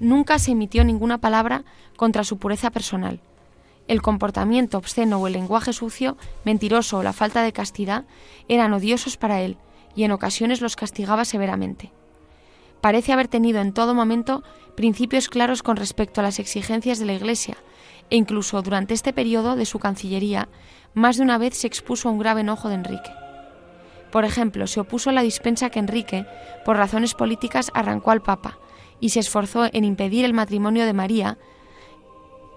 [0.00, 1.64] Nunca se emitió ninguna palabra
[1.96, 3.20] contra su pureza personal,
[3.88, 8.04] el comportamiento obsceno o el lenguaje sucio, mentiroso o la falta de castidad
[8.46, 9.56] eran odiosos para él
[9.96, 11.90] y en ocasiones los castigaba severamente.
[12.80, 14.44] Parece haber tenido en todo momento
[14.76, 17.56] principios claros con respecto a las exigencias de la Iglesia,
[18.10, 20.48] e incluso durante este periodo de su cancillería,
[20.94, 23.10] más de una vez se expuso a un grave enojo de Enrique.
[24.12, 26.26] Por ejemplo, se opuso a la dispensa que Enrique,
[26.64, 28.58] por razones políticas, arrancó al Papa,
[29.00, 31.38] y se esforzó en impedir el matrimonio de María,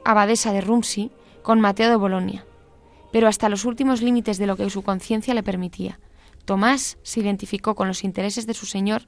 [0.06, 1.12] abadesa de Rumsey,
[1.44, 2.46] con Mateo de Bolonia,
[3.12, 6.00] pero hasta los últimos límites de lo que su conciencia le permitía.
[6.46, 9.04] Tomás se identificó con los intereses de su señor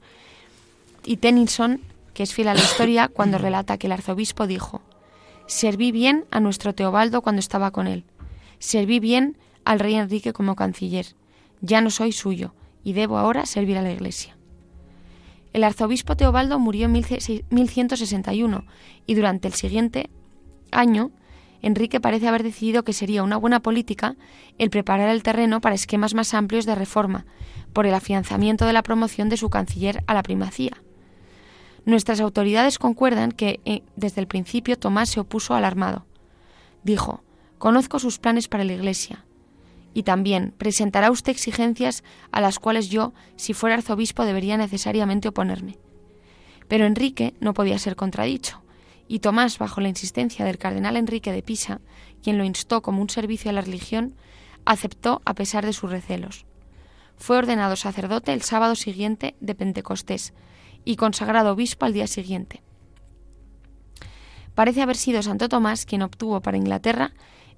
[1.04, 1.80] y Tennyson,
[2.12, 4.82] que es fiel a la historia, cuando relata que el arzobispo dijo,
[5.46, 8.04] Serví bien a nuestro Teobaldo cuando estaba con él,
[8.58, 11.06] serví bien al rey Enrique como canciller,
[11.60, 14.36] ya no soy suyo y debo ahora servir a la Iglesia.
[15.52, 18.64] El arzobispo Teobaldo murió en 1161
[19.06, 20.10] y durante el siguiente
[20.72, 21.10] año
[21.64, 24.16] Enrique parece haber decidido que sería una buena política
[24.58, 27.24] el preparar el terreno para esquemas más amplios de reforma,
[27.72, 30.82] por el afianzamiento de la promoción de su canciller a la primacía.
[31.86, 36.04] Nuestras autoridades concuerdan que eh, desde el principio Tomás se opuso al armado.
[36.82, 37.24] Dijo,
[37.56, 39.24] conozco sus planes para la Iglesia.
[39.94, 45.78] Y también presentará usted exigencias a las cuales yo, si fuera arzobispo, debería necesariamente oponerme.
[46.68, 48.63] Pero Enrique no podía ser contradicho
[49.08, 51.80] y Tomás, bajo la insistencia del cardenal Enrique de Pisa,
[52.22, 54.14] quien lo instó como un servicio a la religión,
[54.64, 56.46] aceptó a pesar de sus recelos.
[57.16, 60.32] Fue ordenado sacerdote el sábado siguiente de Pentecostés
[60.84, 62.62] y consagrado obispo al día siguiente.
[64.54, 67.12] Parece haber sido Santo Tomás quien obtuvo para Inglaterra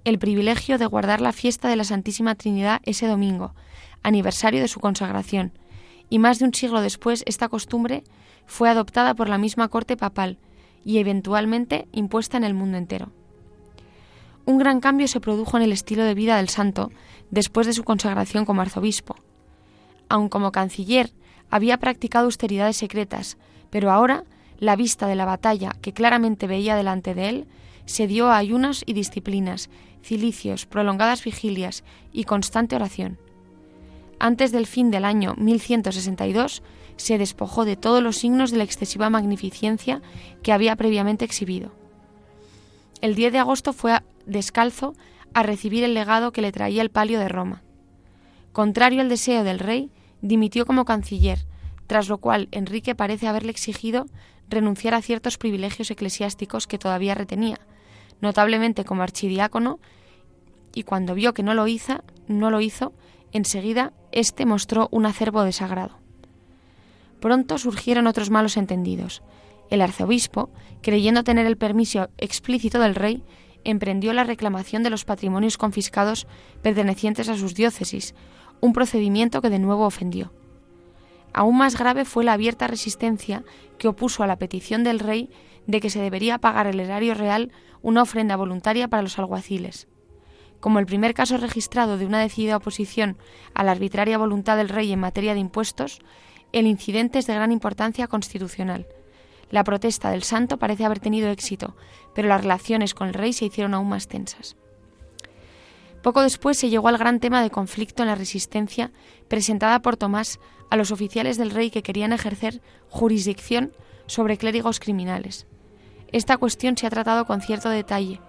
[0.04, 3.54] el privilegio de guardar la fiesta de la Santísima Trinidad ese domingo,
[4.02, 5.52] aniversario de su consagración,
[6.09, 8.04] y más de un siglo después esta costumbre
[8.46, 10.38] fue adoptada por la misma corte papal,
[10.87, 13.11] y eventualmente impuesta en el mundo entero.
[14.44, 16.92] Un gran cambio se produjo en el estilo de vida del santo
[17.31, 19.16] después de su consagración como arzobispo.
[20.09, 21.11] Aun como canciller
[21.51, 23.37] había practicado austeridades secretas,
[23.68, 24.22] pero ahora
[24.61, 27.46] la vista de la batalla que claramente veía delante de él,
[27.85, 29.70] se dio a ayunos y disciplinas,
[30.05, 33.18] cilicios, prolongadas vigilias y constante oración.
[34.20, 36.62] Antes del fin del año 1162,
[36.96, 40.02] se despojó de todos los signos de la excesiva magnificencia
[40.42, 41.72] que había previamente exhibido.
[43.00, 44.94] El 10 de agosto fue descalzo
[45.35, 47.62] a recibir el legado que le traía el palio de Roma.
[48.52, 49.90] Contrario al deseo del rey,
[50.22, 51.46] dimitió como canciller,
[51.87, 54.06] tras lo cual Enrique parece haberle exigido
[54.48, 57.61] renunciar a ciertos privilegios eclesiásticos que todavía retenía,
[58.20, 59.78] notablemente como archidiácono,
[60.74, 62.92] y cuando vio que no lo hizo, no lo hizo,
[63.32, 66.05] enseguida éste mostró un acervo de sagrado.
[67.26, 69.20] Pronto surgieron otros malos entendidos.
[69.68, 70.48] El arzobispo,
[70.80, 73.24] creyendo tener el permiso explícito del rey,
[73.64, 76.28] emprendió la reclamación de los patrimonios confiscados
[76.62, 78.14] pertenecientes a sus diócesis,
[78.60, 80.32] un procedimiento que de nuevo ofendió.
[81.32, 83.42] Aún más grave fue la abierta resistencia
[83.76, 85.28] que opuso a la petición del rey
[85.66, 87.50] de que se debería pagar el erario real
[87.82, 89.88] una ofrenda voluntaria para los alguaciles.
[90.60, 93.18] Como el primer caso registrado de una decidida oposición
[93.52, 95.98] a la arbitraria voluntad del rey en materia de impuestos,
[96.52, 98.87] el incidente es de gran importancia constitucional.
[99.50, 101.76] La protesta del santo parece haber tenido éxito,
[102.14, 104.56] pero las relaciones con el rey se hicieron aún más tensas.
[106.02, 108.92] Poco después se llegó al gran tema de conflicto en la resistencia
[109.28, 110.38] presentada por Tomás
[110.70, 113.72] a los oficiales del rey que querían ejercer jurisdicción
[114.06, 115.46] sobre clérigos criminales.
[116.12, 118.20] Esta cuestión se ha tratado con cierto detalle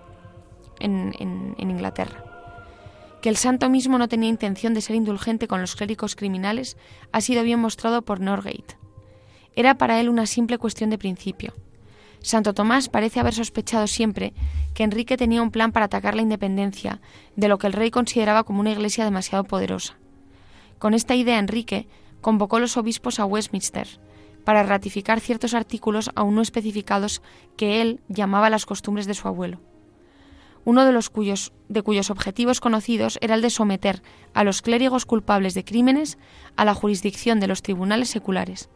[0.79, 2.26] en, en Inglaterra.
[3.27, 6.77] Que el santo mismo no tenía intención de ser indulgente con los clérigos criminales
[7.11, 8.77] ha sido bien mostrado por Norgate.
[9.53, 11.53] Era para él una simple cuestión de principio.
[12.21, 14.31] Santo Tomás parece haber sospechado siempre
[14.73, 17.01] que Enrique tenía un plan para atacar la independencia
[17.35, 19.97] de lo que el rey consideraba como una iglesia demasiado poderosa.
[20.79, 21.85] Con esta idea Enrique
[22.21, 23.89] convocó los obispos a Westminster
[24.45, 27.21] para ratificar ciertos artículos aún no especificados
[27.57, 29.59] que él llamaba las costumbres de su abuelo.
[30.67, 34.03] Uno de los cuyos, de cuyos objetivos conocidos era el de someter
[34.33, 36.17] a los clérigos culpables de crímenes
[36.57, 38.69] a la jurisdicción de los tribunales seculares.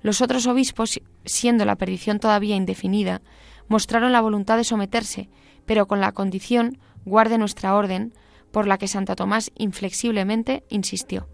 [0.00, 3.20] Los otros obispos, siendo la perdición todavía indefinida,
[3.66, 5.28] mostraron la voluntad de someterse,
[5.66, 8.14] pero con la condición, guarde nuestra orden,
[8.52, 11.26] por la que Santa Tomás inflexiblemente insistió.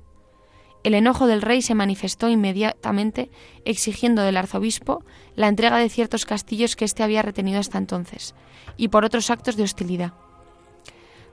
[0.82, 3.30] El enojo del rey se manifestó inmediatamente
[3.66, 5.04] exigiendo del arzobispo
[5.34, 8.34] la entrega de ciertos castillos que éste había retenido hasta entonces,
[8.78, 10.14] y por otros actos de hostilidad.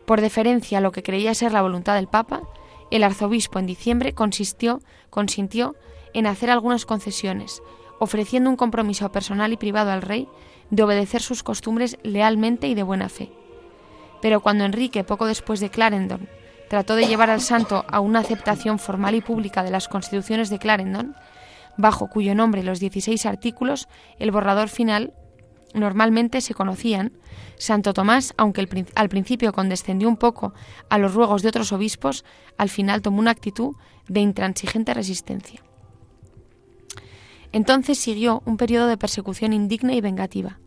[0.06, 2.42] Por deferencia a lo que creía ser la voluntad del Papa,
[2.92, 5.76] el arzobispo en diciembre consistió, consintió
[6.14, 7.62] en hacer algunas concesiones,
[8.00, 10.28] ofreciendo un compromiso personal y privado al rey
[10.70, 13.32] de obedecer sus costumbres lealmente y de buena fe.
[14.22, 16.28] Pero cuando Enrique, poco después de Clarendon,
[16.70, 20.60] trató de llevar al santo a una aceptación formal y pública de las constituciones de
[20.60, 21.16] Clarendon,
[21.78, 25.14] bajo cuyo nombre los 16 artículos, el borrador final,
[25.76, 27.12] normalmente se conocían,
[27.58, 30.54] Santo Tomás, aunque al principio condescendió un poco
[30.90, 32.26] a los ruegos de otros obispos,
[32.58, 33.76] al final tomó una actitud
[34.08, 35.62] de intransigente resistencia.
[37.52, 40.60] Entonces siguió un periodo de persecución indigna y vengativa.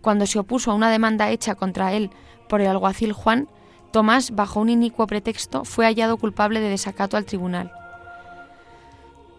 [0.00, 2.10] Cuando se opuso a una demanda hecha contra él
[2.48, 3.48] por el alguacil Juan,
[3.92, 7.70] Tomás, bajo un inicuo pretexto, fue hallado culpable de desacato al tribunal.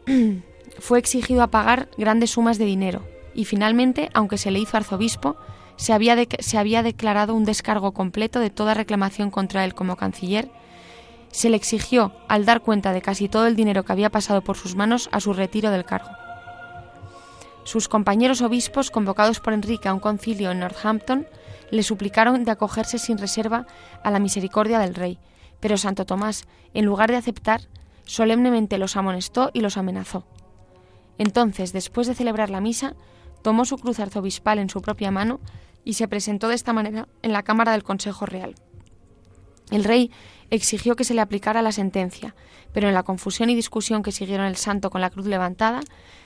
[0.79, 5.35] fue exigido a pagar grandes sumas de dinero y finalmente, aunque se le hizo arzobispo,
[5.75, 10.49] se había, se había declarado un descargo completo de toda reclamación contra él como canciller,
[11.31, 14.55] se le exigió, al dar cuenta de casi todo el dinero que había pasado por
[14.55, 16.09] sus manos, a su retiro del cargo.
[17.65, 21.27] Sus compañeros obispos, convocados por Enrique a un concilio en Northampton,
[21.71, 23.65] le suplicaron de acogerse sin reserva
[24.01, 25.19] a la misericordia del rey,
[25.59, 27.61] pero Santo Tomás, en lugar de aceptar,
[28.05, 30.25] solemnemente los amonestó y los amenazó.
[31.17, 32.95] Entonces, después de celebrar la misa,
[33.45, 35.39] tomó su cruz arzobispal en su propia mano
[35.83, 38.55] y se presentó de esta manera en la Cámara del Consejo Real.
[39.69, 40.09] El rey
[40.49, 42.33] exigió que se le aplicara la sentencia,
[42.73, 45.81] pero en la confusión y discusión que siguieron el santo con la cruz levantada,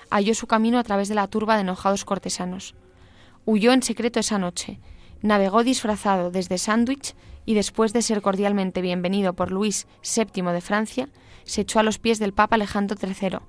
[0.09, 2.74] halló su camino a través de la turba de enojados cortesanos.
[3.45, 4.80] Huyó en secreto esa noche,
[5.22, 7.15] navegó disfrazado desde Sandwich
[7.45, 11.09] y después de ser cordialmente bienvenido por Luis VII de Francia,
[11.43, 13.39] se echó a los pies del Papa Alejandro III,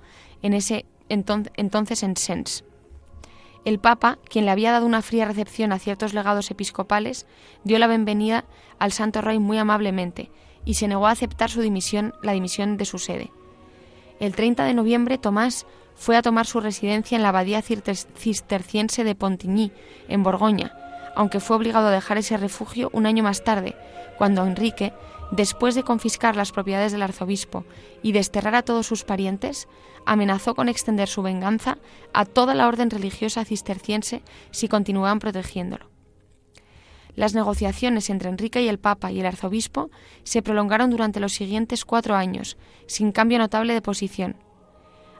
[0.43, 2.65] en ese entonces en Sens.
[3.65, 7.27] El Papa, quien le había dado una fría recepción a ciertos legados episcopales,
[7.63, 8.47] dio la bienvenida
[8.79, 10.31] al Santo Rey muy amablemente
[10.65, 13.31] y se negó a aceptar su dimisión, la dimisión de su sede.
[14.19, 19.15] El 30 de noviembre, Tomás fue a tomar su residencia en la abadía cisterciense de
[19.15, 19.73] Pontigny,
[20.09, 20.73] en Borgoña,
[21.15, 23.77] aunque fue obligado a dejar ese refugio un año más tarde,
[24.17, 24.95] cuando Enrique,
[25.33, 27.65] después de confiscar las propiedades del arzobispo
[28.03, 29.69] y desterrar a todos sus parientes,
[30.07, 31.79] amenazó con extender su venganza
[32.13, 35.91] a toda la orden religiosa cisterciense si continuaban protegiéndolo.
[37.17, 39.91] Las negociaciones entre Enrique y el Papa y el arzobispo
[40.23, 44.37] se prolongaron durante los siguientes cuatro años, sin cambio notable de posición.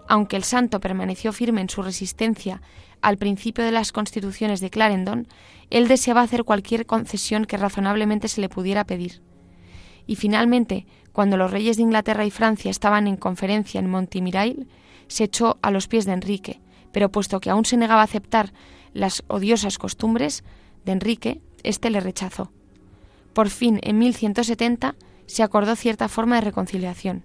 [0.09, 2.63] Aunque el santo permaneció firme en su resistencia
[3.01, 5.29] al principio de las constituciones de Clarendon,
[5.71, 9.23] él deseaba hacer cualquier concesión que razonablemente se le pudiera pedir.
[10.07, 14.69] Y finalmente, cuando los reyes de Inglaterra y Francia estaban en conferencia en Montemirail,
[15.09, 16.61] se echó a los pies de Enrique,
[16.93, 18.53] pero puesto que aún se negaba a aceptar
[18.93, 20.45] las odiosas costumbres
[20.85, 22.53] de Enrique, éste le rechazó.
[23.33, 24.95] Por fin, en 1170,
[25.27, 27.25] se acordó cierta forma de reconciliación.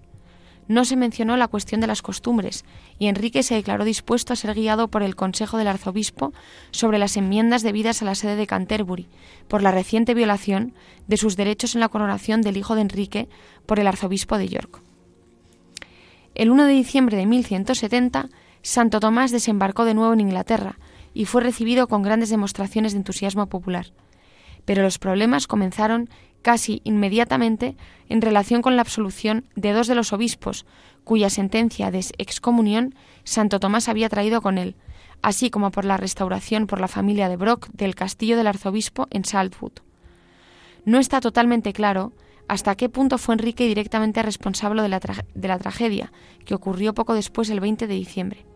[0.68, 2.64] No se mencionó la cuestión de las costumbres,
[2.98, 6.32] y Enrique se declaró dispuesto a ser guiado por el consejo del arzobispo
[6.70, 9.08] sobre las enmiendas debidas a la sede de Canterbury,
[9.48, 10.74] por la reciente violación
[11.06, 13.28] de sus derechos en la coronación del hijo de Enrique
[13.64, 14.82] por el arzobispo de York.
[16.34, 18.28] El 1 de diciembre de 1170,
[18.62, 20.78] Santo Tomás desembarcó de nuevo en Inglaterra
[21.14, 23.92] y fue recibido con grandes demostraciones de entusiasmo popular
[24.66, 26.10] pero los problemas comenzaron
[26.42, 27.76] casi inmediatamente
[28.08, 30.66] en relación con la absolución de dos de los obispos,
[31.02, 32.94] cuya sentencia de excomunión
[33.24, 34.76] Santo Tomás había traído con él,
[35.22, 39.24] así como por la restauración por la familia de Brock del castillo del arzobispo en
[39.24, 39.72] Saltwood.
[40.84, 42.12] No está totalmente claro
[42.48, 46.12] hasta qué punto fue Enrique directamente responsable de la, de la tragedia,
[46.44, 48.46] que ocurrió poco después el 20 de diciembre.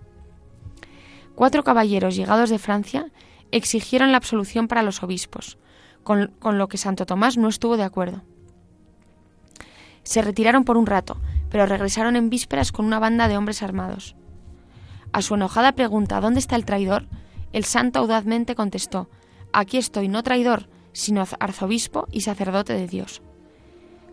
[1.34, 3.06] Cuatro caballeros llegados de Francia
[3.50, 5.58] exigieron la absolución para los obispos,
[6.02, 8.22] con, lo que Santo Tomás no estuvo de acuerdo.
[10.02, 11.18] Se retiraron por un rato,
[11.50, 14.16] pero regresaron en vísperas con una banda de hombres armados.
[15.12, 17.06] A su enojada pregunta ¿Dónde está el traidor?
[17.52, 19.08] el santo audazmente contestó
[19.52, 23.22] Aquí estoy, no traidor, sino arzobispo y sacerdote de Dios.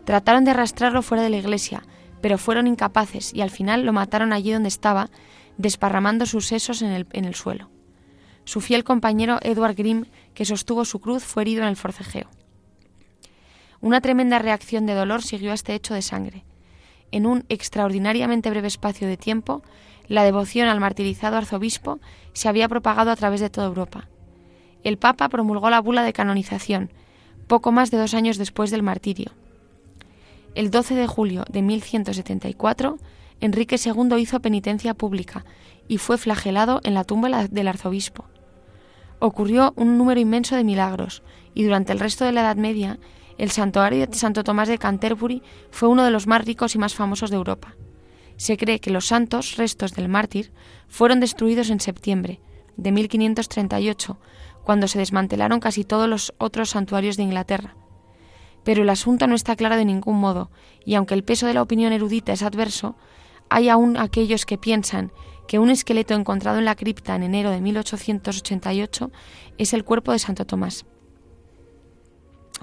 [0.04, 1.84] Trataron de arrastrarlo fuera de la iglesia,
[2.20, 5.10] pero fueron incapaces y al final lo mataron allí donde estaba,
[5.56, 7.70] desparramando sus sesos en el, en el suelo.
[8.44, 10.06] Su fiel compañero Edward Grimm,
[10.38, 12.28] que sostuvo su cruz, fue herido en el forcejeo.
[13.80, 16.44] Una tremenda reacción de dolor siguió a este hecho de sangre.
[17.10, 19.64] En un extraordinariamente breve espacio de tiempo,
[20.06, 21.98] la devoción al martirizado arzobispo
[22.34, 24.06] se había propagado a través de toda Europa.
[24.84, 26.92] El Papa promulgó la bula de canonización,
[27.48, 29.32] poco más de dos años después del martirio.
[30.54, 32.96] El 12 de julio de 1174,
[33.40, 35.44] Enrique II hizo penitencia pública
[35.88, 38.27] y fue flagelado en la tumba del arzobispo
[39.20, 41.22] ocurrió un número inmenso de milagros,
[41.54, 42.98] y durante el resto de la Edad Media,
[43.38, 46.94] el santuario de Santo Tomás de Canterbury fue uno de los más ricos y más
[46.94, 47.76] famosos de Europa.
[48.36, 50.52] Se cree que los santos restos del mártir
[50.88, 52.40] fueron destruidos en septiembre
[52.76, 54.18] de 1538,
[54.64, 57.74] cuando se desmantelaron casi todos los otros santuarios de Inglaterra.
[58.64, 60.50] Pero el asunto no está claro de ningún modo,
[60.84, 62.96] y aunque el peso de la opinión erudita es adverso,
[63.48, 65.10] hay aún aquellos que piensan
[65.48, 69.10] que un esqueleto encontrado en la cripta en enero de 1888
[69.56, 70.84] es el cuerpo de Santo Tomás.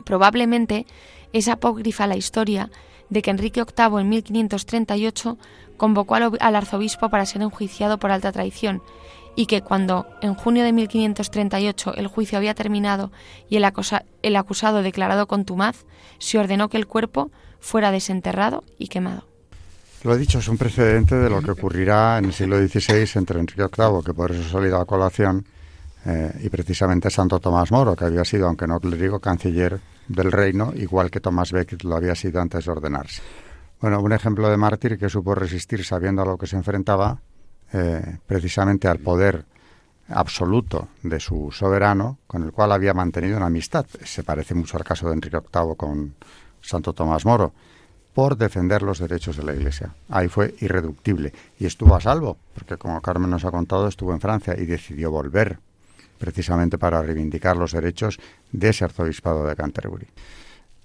[0.06, 0.86] Probablemente
[1.34, 2.70] es apócrifa la historia
[3.10, 5.38] de que Enrique VIII en 1538
[5.78, 8.82] convocó al arzobispo para ser enjuiciado por alta traición
[9.36, 13.12] y que cuando en junio de 1538 el juicio había terminado
[13.50, 13.66] y el,
[14.22, 15.86] el acusado declarado contumaz,
[16.20, 19.35] se ordenó que el cuerpo fuera desenterrado y quemado.
[20.06, 23.40] Lo he dicho, es un precedente de lo que ocurrirá en el siglo XVI entre
[23.40, 25.44] Enrique VIII, que por eso ha salido a colación,
[26.06, 30.72] eh, y precisamente Santo Tomás Moro, que había sido, aunque no clérigo, canciller del reino,
[30.76, 33.24] igual que Tomás Becket lo había sido antes de ordenarse.
[33.82, 37.20] Bueno, un ejemplo de mártir que supo resistir sabiendo a lo que se enfrentaba,
[37.74, 39.44] eh, precisamente al poder
[40.10, 43.88] absoluto de su soberano, con el cual había mantenido una amistad.
[44.04, 46.14] Se parece mucho al caso de Enrique VIII con
[46.62, 47.54] Santo Tomás Moro
[48.16, 49.94] por defender los derechos de la Iglesia.
[50.10, 54.22] Ahí fue irreductible y estuvo a salvo, porque como Carmen nos ha contado, estuvo en
[54.22, 55.60] Francia y decidió volver
[56.18, 58.18] precisamente para reivindicar los derechos
[58.54, 60.08] de ese arzobispado de Canterbury.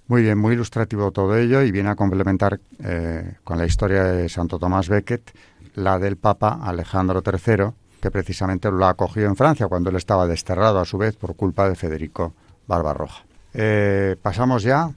[0.09, 4.27] Muy bien, muy ilustrativo todo ello y viene a complementar eh, con la historia de
[4.27, 5.31] Santo Tomás Becket
[5.75, 7.67] la del Papa Alejandro III,
[8.01, 11.69] que precisamente lo acogió en Francia cuando él estaba desterrado a su vez por culpa
[11.69, 12.33] de Federico
[12.67, 13.23] Barbarroja.
[13.53, 14.91] Eh, pasamos ya,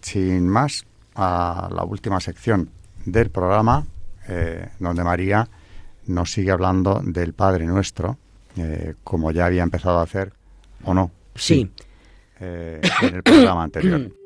[0.00, 0.84] sin más,
[1.16, 2.70] a la última sección
[3.04, 3.84] del programa,
[4.28, 5.48] eh, donde María
[6.06, 8.18] nos sigue hablando del Padre Nuestro,
[8.56, 10.32] eh, como ya había empezado a hacer,
[10.84, 11.10] ¿o no?
[11.34, 11.70] Sí.
[12.40, 14.10] Eh, en el programa anterior.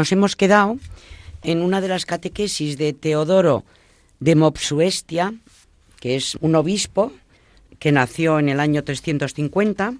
[0.00, 0.78] Nos hemos quedado
[1.42, 3.66] en una de las catequesis de Teodoro
[4.18, 5.34] de Mopsuestia,
[6.00, 7.12] que es un obispo
[7.78, 9.92] que nació en el año 350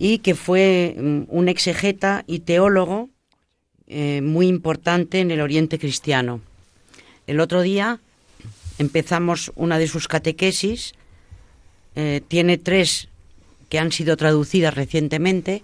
[0.00, 3.10] y que fue mm, un exegeta y teólogo
[3.86, 6.40] eh, muy importante en el Oriente Cristiano.
[7.28, 8.00] El otro día
[8.78, 10.94] empezamos una de sus catequesis,
[11.94, 13.06] eh, tiene tres
[13.68, 15.62] que han sido traducidas recientemente,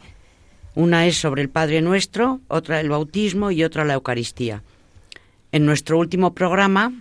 [0.77, 4.62] una es sobre el Padre Nuestro, otra el bautismo y otra la Eucaristía.
[5.51, 6.93] En nuestro último programa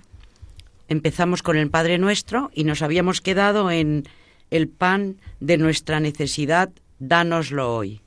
[0.88, 4.07] empezamos con el Padre Nuestro y nos habíamos quedado en
[4.49, 6.69] el pan de nuestra necesidad
[6.99, 7.99] dánoslo hoy,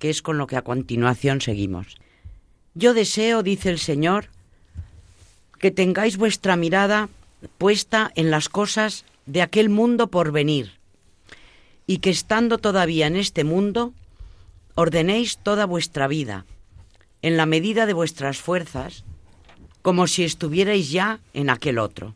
[0.00, 1.98] que es con lo que a continuación seguimos.
[2.74, 4.26] Yo deseo, dice el Señor,
[5.60, 7.08] que tengáis vuestra mirada
[7.58, 10.72] puesta en las cosas de aquel mundo por venir,
[11.86, 13.94] y que estando todavía en este mundo,
[14.76, 16.44] ordenéis toda vuestra vida,
[17.22, 19.04] en la medida de vuestras fuerzas,
[19.82, 22.14] como si estuvierais ya en aquel otro.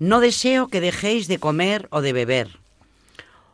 [0.00, 2.58] No deseo que dejéis de comer o de beber,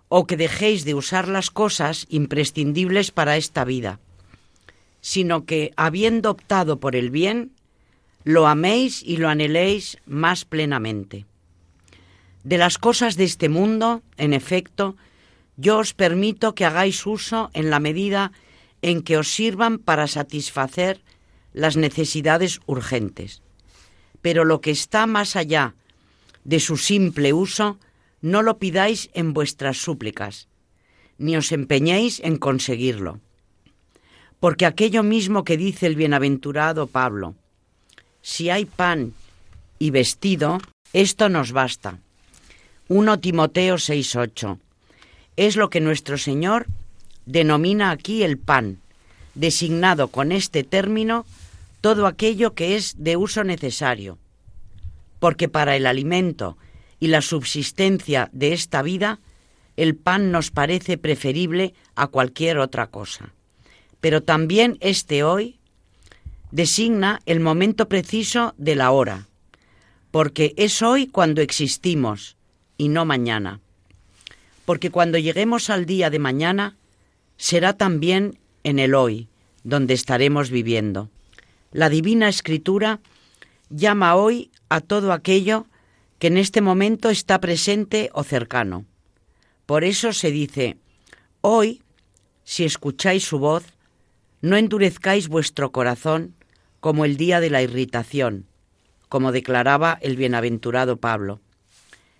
[0.09, 3.99] o que dejéis de usar las cosas imprescindibles para esta vida,
[5.01, 7.51] sino que, habiendo optado por el bien,
[8.23, 11.27] lo améis y lo anheléis más plenamente.
[12.45, 14.97] De las cosas de este mundo, en efecto,
[15.57, 18.33] yo os permito que hagáis uso en la medida
[18.83, 21.01] en que os sirvan para satisfacer
[21.53, 23.43] las necesidades urgentes.
[24.21, 25.75] Pero lo que está más allá
[26.45, 27.79] de su simple uso,
[28.21, 30.49] no lo pidáis en vuestras súplicas,
[31.19, 33.21] ni os empeñéis en conseguirlo.
[34.41, 37.35] Porque aquello mismo que dice el bienaventurado Pablo,
[38.21, 39.15] si hay pan
[39.79, 40.59] y vestido,
[40.93, 41.99] esto nos basta.
[42.89, 44.59] 1 Timoteo 6:8.
[45.37, 46.67] Es lo que nuestro Señor
[47.27, 48.79] denomina aquí el pan,
[49.35, 51.27] designado con este término
[51.81, 54.19] todo aquello que es de uso necesario.
[55.19, 56.57] Porque para el alimento
[57.01, 59.19] y la subsistencia de esta vida,
[59.77, 63.33] el pan nos parece preferible a cualquier otra cosa.
[64.01, 65.59] Pero también este hoy
[66.53, 69.27] designa el momento preciso de la hora,
[70.11, 72.37] porque es hoy cuando existimos
[72.79, 73.61] y no mañana.
[74.65, 76.77] Porque cuando lleguemos al día de mañana,
[77.37, 79.29] será también en el hoy,
[79.63, 81.11] donde estaremos viviendo.
[81.73, 83.01] La Divina Escritura
[83.69, 85.67] llama hoy a todo aquello
[86.19, 88.87] que en este momento está presente o cercano.
[89.67, 90.77] Por eso se dice,
[91.41, 91.83] hoy,
[92.45, 93.65] si escucháis su voz,
[94.41, 96.35] no endurezcáis vuestro corazón
[96.81, 98.47] como el día de la irritación,
[99.09, 101.41] como declaraba el bienaventurado Pablo,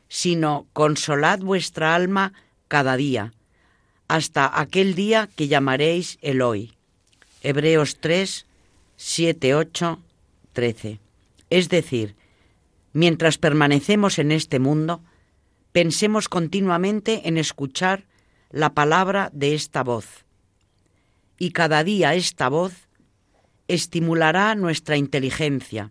[0.09, 2.33] sino consolad vuestra alma
[2.69, 3.33] cada día,
[4.09, 6.75] hasta aquel día que llamaréis el hoy.
[7.43, 8.47] Hebreos 3,
[8.97, 9.99] 7, 8,
[10.53, 11.01] 13.
[11.51, 12.17] Es decir,
[12.95, 15.03] Mientras permanecemos en este mundo,
[15.73, 18.07] pensemos continuamente en escuchar
[18.51, 20.25] la palabra de esta voz.
[21.37, 22.87] Y cada día esta voz
[23.67, 25.91] estimulará nuestra inteligencia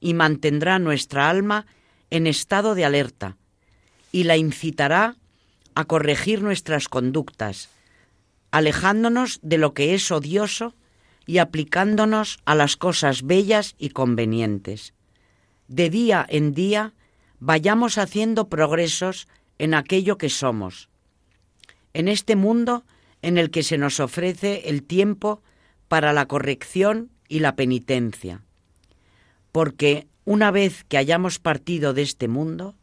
[0.00, 1.66] y mantendrá nuestra alma
[2.08, 3.36] en estado de alerta
[4.12, 5.16] y la incitará
[5.74, 7.68] a corregir nuestras conductas,
[8.50, 10.74] alejándonos de lo que es odioso
[11.26, 14.94] y aplicándonos a las cosas bellas y convenientes
[15.70, 16.94] de día en día
[17.38, 20.90] vayamos haciendo progresos en aquello que somos,
[21.94, 22.84] en este mundo
[23.22, 25.42] en el que se nos ofrece el tiempo
[25.86, 28.42] para la corrección y la penitencia.
[29.52, 32.74] Porque una vez que hayamos partido de este mundo,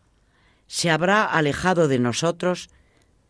[0.68, 2.70] se habrá alejado de nosotros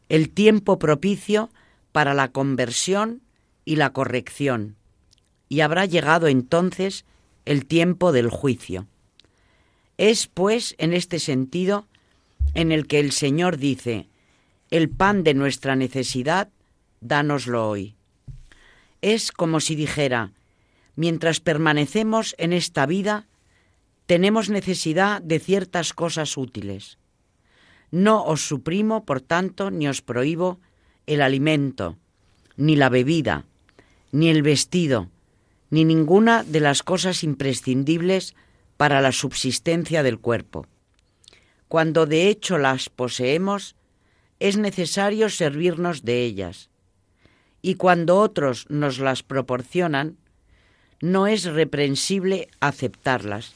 [0.10, 1.50] el tiempo propicio
[1.92, 3.22] para la conversión
[3.66, 4.76] y la corrección,
[5.50, 7.06] y habrá llegado entonces
[7.46, 8.88] el tiempo del juicio.
[9.98, 11.88] Es, pues, en este sentido
[12.54, 14.08] en el que el Señor dice,
[14.70, 16.50] el pan de nuestra necesidad,
[17.02, 17.96] dánoslo hoy.
[19.02, 20.34] Es como si dijera,
[20.96, 23.28] mientras permanecemos en esta vida,
[24.06, 26.98] tenemos necesidad de ciertas cosas útiles.
[27.92, 30.60] No os suprimo, por tanto, ni os prohíbo
[31.06, 31.98] el alimento,
[32.58, 33.46] ni la bebida,
[34.12, 35.10] ni el vestido,
[35.70, 38.36] ni ninguna de las cosas imprescindibles
[38.78, 40.66] para la subsistencia del cuerpo.
[41.68, 43.76] Cuando de hecho las poseemos,
[44.40, 46.70] es necesario servirnos de ellas.
[47.62, 50.18] Y cuando otros nos las proporcionan,
[51.02, 53.54] no es reprensible aceptarlas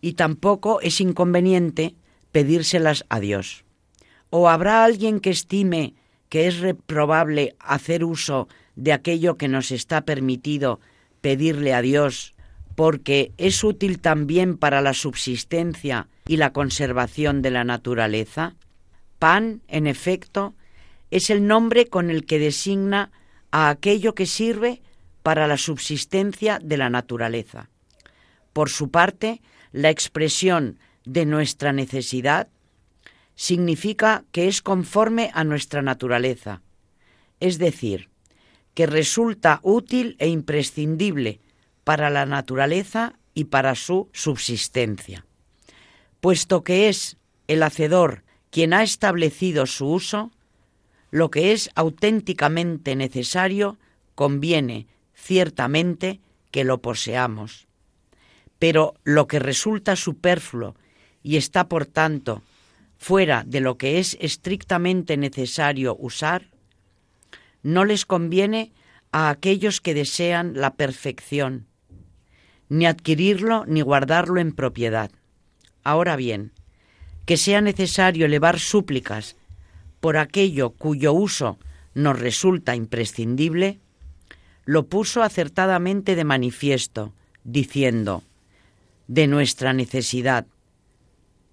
[0.00, 1.94] y tampoco es inconveniente
[2.32, 3.64] pedírselas a Dios.
[4.30, 5.94] ¿O habrá alguien que estime
[6.28, 10.80] que es reprobable hacer uso de aquello que nos está permitido
[11.20, 12.34] pedirle a Dios
[12.74, 18.56] porque es útil también para la subsistencia y la conservación de la naturaleza?
[19.18, 20.54] Pan, en efecto,
[21.10, 23.12] es el nombre con el que designa
[23.50, 24.80] a aquello que sirve
[25.22, 27.68] para la subsistencia de la naturaleza.
[28.52, 32.48] Por su parte, la expresión de nuestra necesidad
[33.34, 36.62] significa que es conforme a nuestra naturaleza,
[37.40, 38.10] es decir,
[38.74, 41.40] que resulta útil e imprescindible
[41.84, 45.26] para la naturaleza y para su subsistencia.
[46.20, 47.16] Puesto que es
[47.48, 50.30] el hacedor quien ha establecido su uso,
[51.10, 53.78] lo que es auténticamente necesario
[54.14, 57.66] conviene ciertamente que lo poseamos.
[58.58, 60.76] Pero lo que resulta superfluo
[61.22, 62.42] y está, por tanto,
[62.98, 66.46] fuera de lo que es estrictamente necesario usar,
[67.62, 68.72] no les conviene
[69.12, 71.66] a aquellos que desean la perfección,
[72.68, 75.10] ni adquirirlo ni guardarlo en propiedad.
[75.84, 76.52] Ahora bien,
[77.26, 79.36] que sea necesario elevar súplicas
[80.00, 81.58] por aquello cuyo uso
[81.94, 83.78] nos resulta imprescindible,
[84.64, 87.12] lo puso acertadamente de manifiesto,
[87.44, 88.22] diciendo,
[89.08, 90.46] de nuestra necesidad,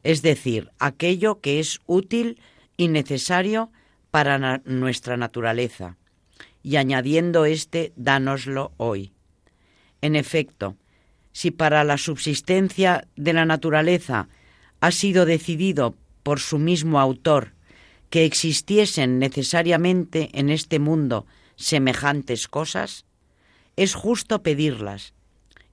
[0.03, 2.41] es decir, aquello que es útil
[2.77, 3.71] y necesario
[4.11, 5.97] para nuestra naturaleza,
[6.63, 9.13] y añadiendo éste, dánoslo hoy.
[10.01, 10.77] En efecto,
[11.31, 14.29] si para la subsistencia de la naturaleza
[14.81, 17.53] ha sido decidido por su mismo autor
[18.09, 21.25] que existiesen necesariamente en este mundo
[21.55, 23.05] semejantes cosas,
[23.75, 25.13] es justo pedirlas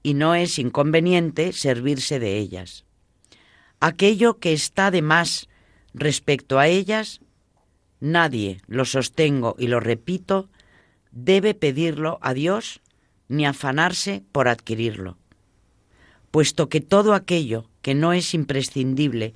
[0.03, 2.86] y no es inconveniente servirse de ellas.
[3.79, 5.49] Aquello que está de más
[5.93, 7.21] respecto a ellas,
[7.99, 10.49] nadie, lo sostengo y lo repito,
[11.11, 12.81] debe pedirlo a Dios
[13.27, 15.17] ni afanarse por adquirirlo,
[16.31, 19.33] puesto que todo aquello que no es imprescindible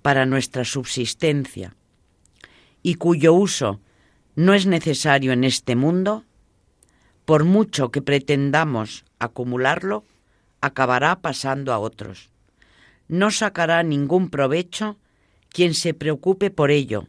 [0.00, 1.76] para nuestra subsistencia
[2.82, 3.80] y cuyo uso
[4.34, 6.24] no es necesario en este mundo,
[7.24, 10.04] por mucho que pretendamos acumularlo,
[10.60, 12.31] acabará pasando a otros.
[13.12, 14.96] No sacará ningún provecho
[15.50, 17.08] quien se preocupe por ello,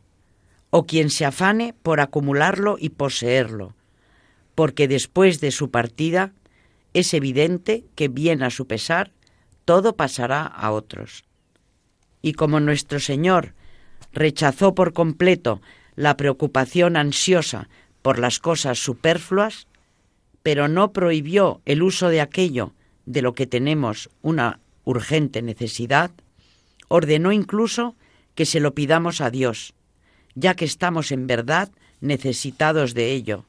[0.70, 3.74] o quien se afane por acumularlo y poseerlo,
[4.54, 6.34] porque después de su partida
[6.94, 9.14] es evidente que, bien a su pesar,
[9.64, 11.24] todo pasará a otros.
[12.22, 13.54] Y como nuestro Señor
[14.12, 15.62] rechazó por completo
[15.96, 17.70] la preocupación ansiosa
[18.02, 19.70] por las cosas superfluas,
[20.42, 22.74] pero no prohibió el uso de aquello
[23.06, 26.12] de lo que tenemos una urgente necesidad,
[26.88, 27.96] ordenó incluso
[28.36, 29.74] que se lo pidamos a Dios,
[30.36, 31.72] ya que estamos en verdad
[32.02, 33.46] necesitados de ello,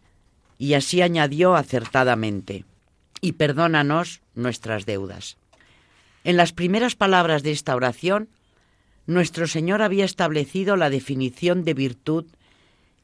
[0.58, 2.64] y así añadió acertadamente,
[3.20, 5.36] y perdónanos nuestras deudas.
[6.22, 8.28] En las primeras palabras de esta oración,
[9.06, 12.26] nuestro Señor había establecido la definición de virtud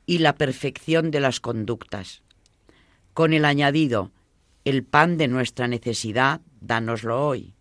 [0.06, 2.22] y la perfección de las conductas
[3.20, 4.12] con el añadido,
[4.64, 7.54] el pan de nuestra necesidad, dánoslo hoy.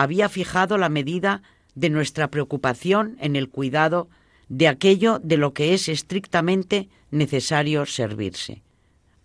[0.00, 1.42] Había fijado la medida
[1.74, 4.08] de nuestra preocupación en el cuidado
[4.48, 8.62] de aquello de lo que es estrictamente necesario servirse.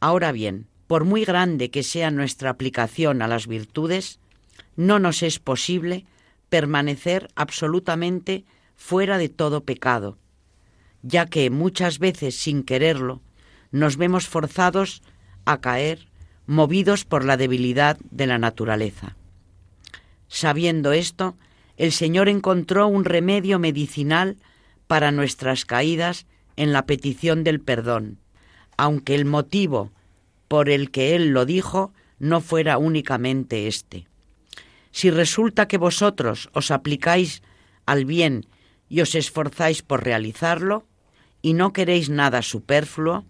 [0.02, 4.20] Ahora bien, por muy grande que sea nuestra aplicación a las virtudes,
[4.76, 6.04] no nos es posible
[6.50, 8.44] permanecer absolutamente
[8.76, 10.18] fuera de todo pecado,
[11.04, 13.22] ya que muchas veces sin quererlo
[13.72, 15.04] nos vemos forzados
[15.46, 16.10] a caer
[16.48, 19.16] movidos por la debilidad de la naturaleza.
[20.28, 21.36] Sabiendo esto,
[21.78, 24.38] el Señor encontró un remedio medicinal
[24.88, 28.20] para nuestras caídas en la petición del perdón,
[28.78, 29.92] aunque el motivo
[30.48, 34.08] por el que Él lo dijo no fuera únicamente este.
[34.92, 37.42] Si resulta que vosotros os aplicáis
[37.86, 38.46] al bien
[38.88, 40.86] y os esforzáis por realizarlo,
[41.42, 43.26] y no queréis nada superfluo,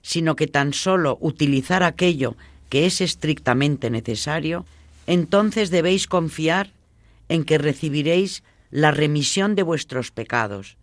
[0.00, 2.36] sino que tan solo utilizar aquello
[2.70, 4.64] que es estrictamente necesario,
[5.08, 6.74] entonces debéis confiar
[7.30, 10.76] en que recibiréis la remisión de vuestros pecados,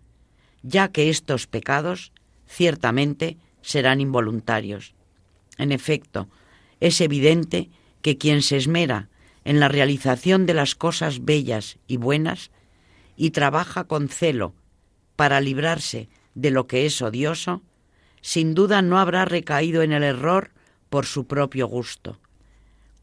[0.63, 2.11] ya que estos pecados
[2.47, 4.95] ciertamente serán involuntarios.
[5.59, 6.27] En efecto,
[6.79, 7.69] es evidente
[8.01, 9.09] que quien se esmera
[9.43, 12.49] en la realización de las cosas bellas y buenas
[13.15, 14.55] y trabaja con celo
[15.15, 17.61] para librarse de lo que es odioso,
[18.21, 20.49] sin duda no habrá recaído en el error
[20.89, 22.19] por su propio gusto.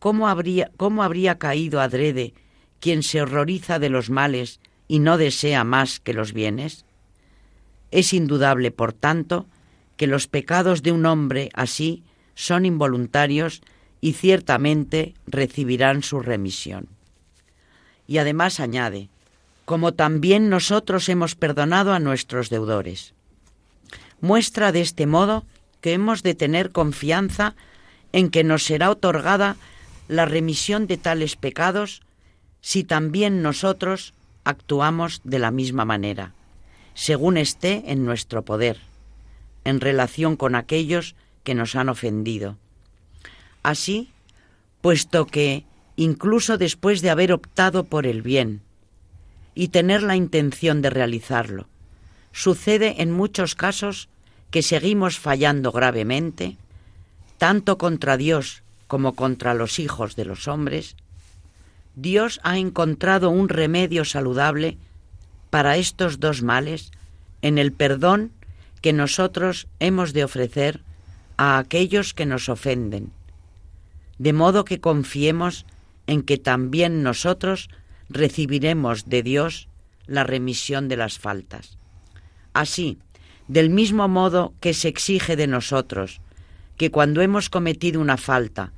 [0.03, 2.35] ¿Cómo habría, cómo habría caído adrede
[2.81, 6.85] quien se horroriza de los males y no desea más que los bienes?
[7.93, 9.47] Es indudable, por tanto,
[9.97, 12.03] que los pecados de un hombre así
[12.35, 13.63] son involuntarios
[14.01, 16.89] y ciertamente recibirán su remisión.
[18.09, 19.09] Y además añade,
[19.65, 23.15] como también nosotros hemos perdonado a nuestros deudores.
[24.21, 25.47] Muestra de este modo
[25.81, 27.55] que hemos de tener confianza
[28.13, 29.57] en que nos será otorgada
[30.13, 32.03] la remisión de tales pecados
[32.61, 36.35] si también nosotros actuamos de la misma manera,
[36.95, 38.79] según esté en nuestro poder,
[39.65, 42.59] en relación con aquellos que nos han ofendido.
[43.63, 44.11] Así,
[44.81, 45.65] puesto que,
[45.97, 48.61] incluso después de haber optado por el bien
[49.55, 51.69] y tener la intención de realizarlo,
[52.33, 54.09] sucede en muchos casos
[54.51, 56.59] que seguimos fallando gravemente,
[57.39, 58.63] tanto contra Dios
[58.93, 60.97] como contra los hijos de los hombres,
[61.95, 64.77] Dios ha encontrado un remedio saludable
[65.49, 66.91] para estos dos males
[67.41, 68.33] en el perdón
[68.83, 70.83] que nosotros hemos de ofrecer
[71.39, 73.13] a aquellos que nos ofenden,
[74.19, 75.65] de modo que confiemos
[76.07, 77.71] en que también nosotros
[78.11, 79.69] recibiremos de Dios
[80.07, 81.79] la remisión de las faltas.
[82.53, 82.99] Así,
[83.49, 86.21] del mismo modo que se exige de nosotros
[86.77, 88.71] que cuando hemos cometido una falta,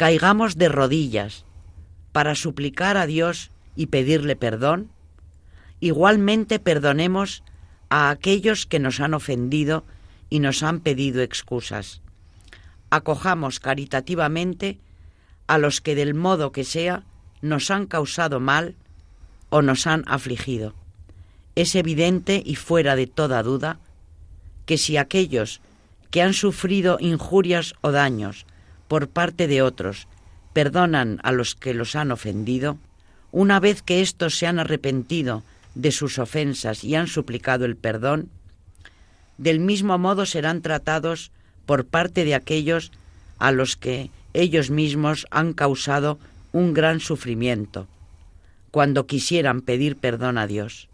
[0.00, 1.44] caigamos de rodillas
[2.10, 4.88] para suplicar a Dios y pedirle perdón,
[5.78, 7.42] igualmente perdonemos
[7.90, 9.84] a aquellos que nos han ofendido
[10.30, 12.00] y nos han pedido excusas.
[12.88, 14.78] Acojamos caritativamente
[15.46, 17.02] a los que del modo que sea
[17.42, 18.76] nos han causado mal
[19.50, 20.74] o nos han afligido.
[21.56, 23.78] Es evidente y fuera de toda duda
[24.64, 25.60] que si aquellos
[26.10, 28.46] que han sufrido injurias o daños
[28.90, 30.08] por parte de otros.
[30.52, 32.76] Perdonan a los que los han ofendido,
[33.30, 35.44] una vez que éstos se han arrepentido
[35.76, 38.30] de sus ofensas y han suplicado el perdón,
[39.38, 41.30] del mismo modo serán tratados
[41.66, 42.90] por parte de aquellos
[43.38, 46.18] a los que ellos mismos han causado
[46.50, 47.86] un gran sufrimiento
[48.72, 50.88] cuando quisieran pedir perdón a Dios,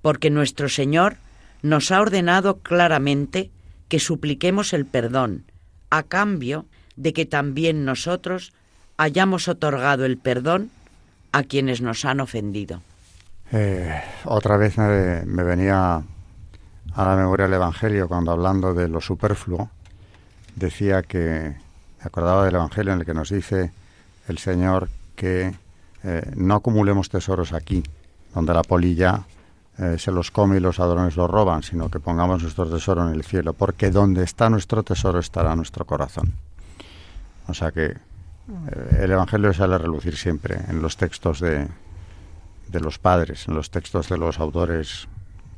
[0.00, 1.18] porque nuestro Señor
[1.60, 3.50] nos ha ordenado claramente
[3.88, 5.44] que supliquemos el perdón,
[5.90, 6.64] a cambio
[6.98, 8.52] de que también nosotros
[8.96, 10.70] hayamos otorgado el perdón
[11.30, 12.82] a quienes nos han ofendido.
[13.52, 16.02] Eh, otra vez me, venía
[16.94, 19.70] a la memoria el Evangelio cuando hablando de lo superfluo,
[20.56, 21.54] decía que
[22.00, 23.70] me acordaba del Evangelio en el que nos dice
[24.26, 25.54] el Señor que
[26.02, 27.84] eh, no acumulemos tesoros aquí,
[28.34, 29.22] donde la polilla
[29.78, 33.14] eh, se los come y los ladrones los roban, sino que pongamos nuestro tesoro en
[33.14, 36.34] el cielo, porque donde está nuestro tesoro estará nuestro corazón.
[37.48, 37.96] O sea que eh,
[39.00, 41.66] el Evangelio sale a relucir siempre en los textos de,
[42.68, 45.08] de los padres, en los textos de los autores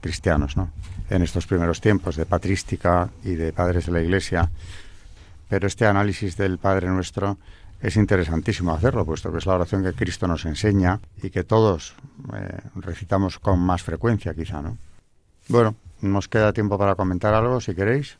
[0.01, 0.71] cristianos, ¿no?
[1.11, 4.51] En estos primeros tiempos de patrística y de padres de la Iglesia,
[5.49, 7.37] pero este análisis del Padre Nuestro
[7.83, 11.95] es interesantísimo hacerlo, puesto que es la oración que Cristo nos enseña y que todos
[12.35, 14.79] eh, recitamos con más frecuencia, quizá, ¿no?
[15.49, 18.19] Bueno, nos queda tiempo para comentar algo, si queréis,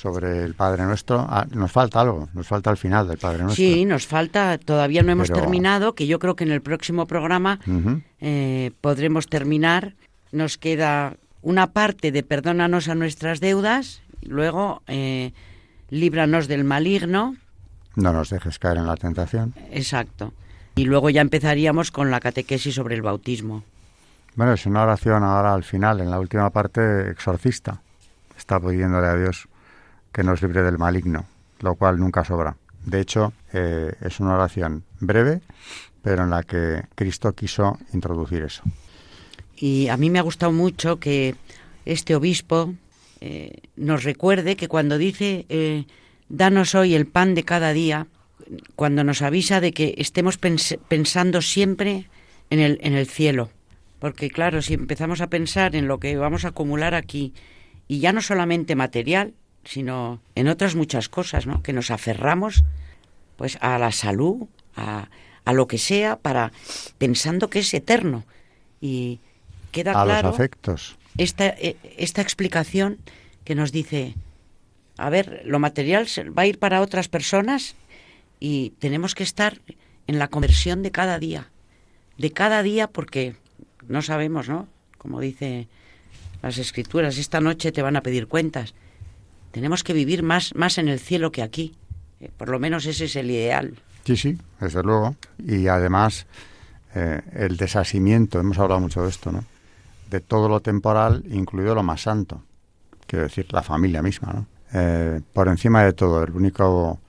[0.00, 1.26] sobre el Padre Nuestro.
[1.28, 3.64] Ah, nos falta algo, nos falta el final del Padre Nuestro.
[3.64, 7.60] Sí, nos falta, todavía no hemos terminado, que yo creo que en el próximo programa
[8.20, 9.94] eh, podremos terminar.
[10.32, 14.82] Nos queda una parte de perdónanos a nuestras deudas, luego...
[14.86, 15.32] Eh,
[15.90, 17.36] líbranos del maligno.
[17.96, 19.54] No nos dejes caer en la tentación.
[19.70, 20.32] Exacto.
[20.76, 23.64] Y luego ya empezaríamos con la catequesis sobre el bautismo.
[24.36, 27.82] Bueno, es una oración ahora al final, en la última parte, exorcista.
[28.38, 29.48] Está pidiéndole a Dios
[30.12, 31.26] que nos libre del maligno,
[31.60, 32.56] lo cual nunca sobra.
[32.84, 35.40] De hecho, eh, es una oración breve,
[36.02, 38.62] pero en la que Cristo quiso introducir eso.
[39.56, 41.34] Y a mí me ha gustado mucho que
[41.84, 42.74] este obispo,
[43.20, 45.84] eh, nos recuerde que cuando dice eh,
[46.28, 48.06] danos hoy el pan de cada día,
[48.74, 52.08] cuando nos avisa de que estemos pensando siempre
[52.48, 53.50] en el, en el cielo.
[53.98, 57.34] Porque claro, si empezamos a pensar en lo que vamos a acumular aquí,
[57.86, 59.34] y ya no solamente material,
[59.64, 61.62] sino en otras muchas cosas, ¿no?
[61.62, 62.64] Que nos aferramos
[63.36, 64.46] pues a la salud,
[64.76, 65.08] a,
[65.44, 66.52] a lo que sea, para
[66.98, 68.24] pensando que es eterno.
[68.80, 69.20] Y
[69.72, 70.28] queda a claro.
[70.28, 70.96] los afectos.
[71.16, 72.98] esta, eh, esta explicación
[73.44, 74.14] que nos dice,
[74.96, 76.06] a ver, lo material
[76.36, 77.74] va a ir para otras personas
[78.38, 79.60] y tenemos que estar
[80.06, 81.50] en la conversión de cada día,
[82.18, 83.36] de cada día porque
[83.86, 84.68] no sabemos, ¿no?
[84.98, 85.68] Como dice
[86.42, 88.74] las escrituras, esta noche te van a pedir cuentas.
[89.50, 91.74] Tenemos que vivir más, más en el cielo que aquí.
[92.20, 93.74] Eh, por lo menos ese es el ideal.
[94.04, 95.16] Sí, sí, desde luego.
[95.38, 96.26] Y además,
[96.94, 99.44] eh, el desasimiento, hemos hablado mucho de esto, ¿no?
[100.08, 102.42] De todo lo temporal, incluido lo más santo.
[103.06, 104.46] Quiero decir, la familia misma, ¿no?
[104.72, 107.00] Eh, por encima de todo, el único,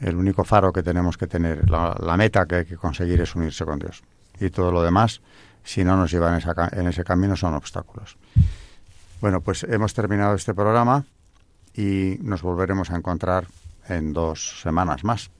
[0.00, 3.64] el único faro que tenemos que tener, la, meta que hay que conseguir es unirse
[3.64, 4.02] con Dios.
[4.40, 5.20] Y todo lo demás,
[5.62, 6.42] si no nos lleva en,
[6.78, 8.16] en ese camino, son obstáculos.
[9.20, 11.04] Bueno, pues hemos terminado este programa
[11.74, 13.46] y nos volveremos a encontrar
[13.88, 15.30] en dos semanas más.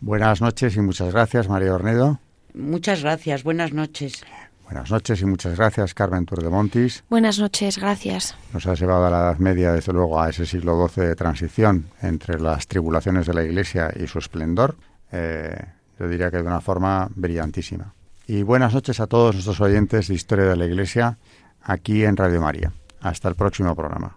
[0.00, 2.20] Buenas noches y muchas gracias, María Ornedo.
[2.54, 4.24] Muchas gracias, buenas noches.
[4.64, 7.04] Buenas noches y muchas gracias, Carmen Turdemontis.
[7.08, 8.34] Buenas noches, gracias.
[8.52, 11.86] Nos has llevado a la Edad Media, desde luego, a ese siglo XII de transición
[12.02, 14.74] entre las tribulaciones de la Iglesia y su esplendor.
[15.12, 15.56] Eh,
[16.00, 17.94] yo diría que de una forma brillantísima.
[18.26, 21.16] Y buenas noches a todos nuestros oyentes de Historia de la Iglesia
[21.62, 22.72] aquí en Radio María.
[23.00, 24.16] Hasta el próximo programa.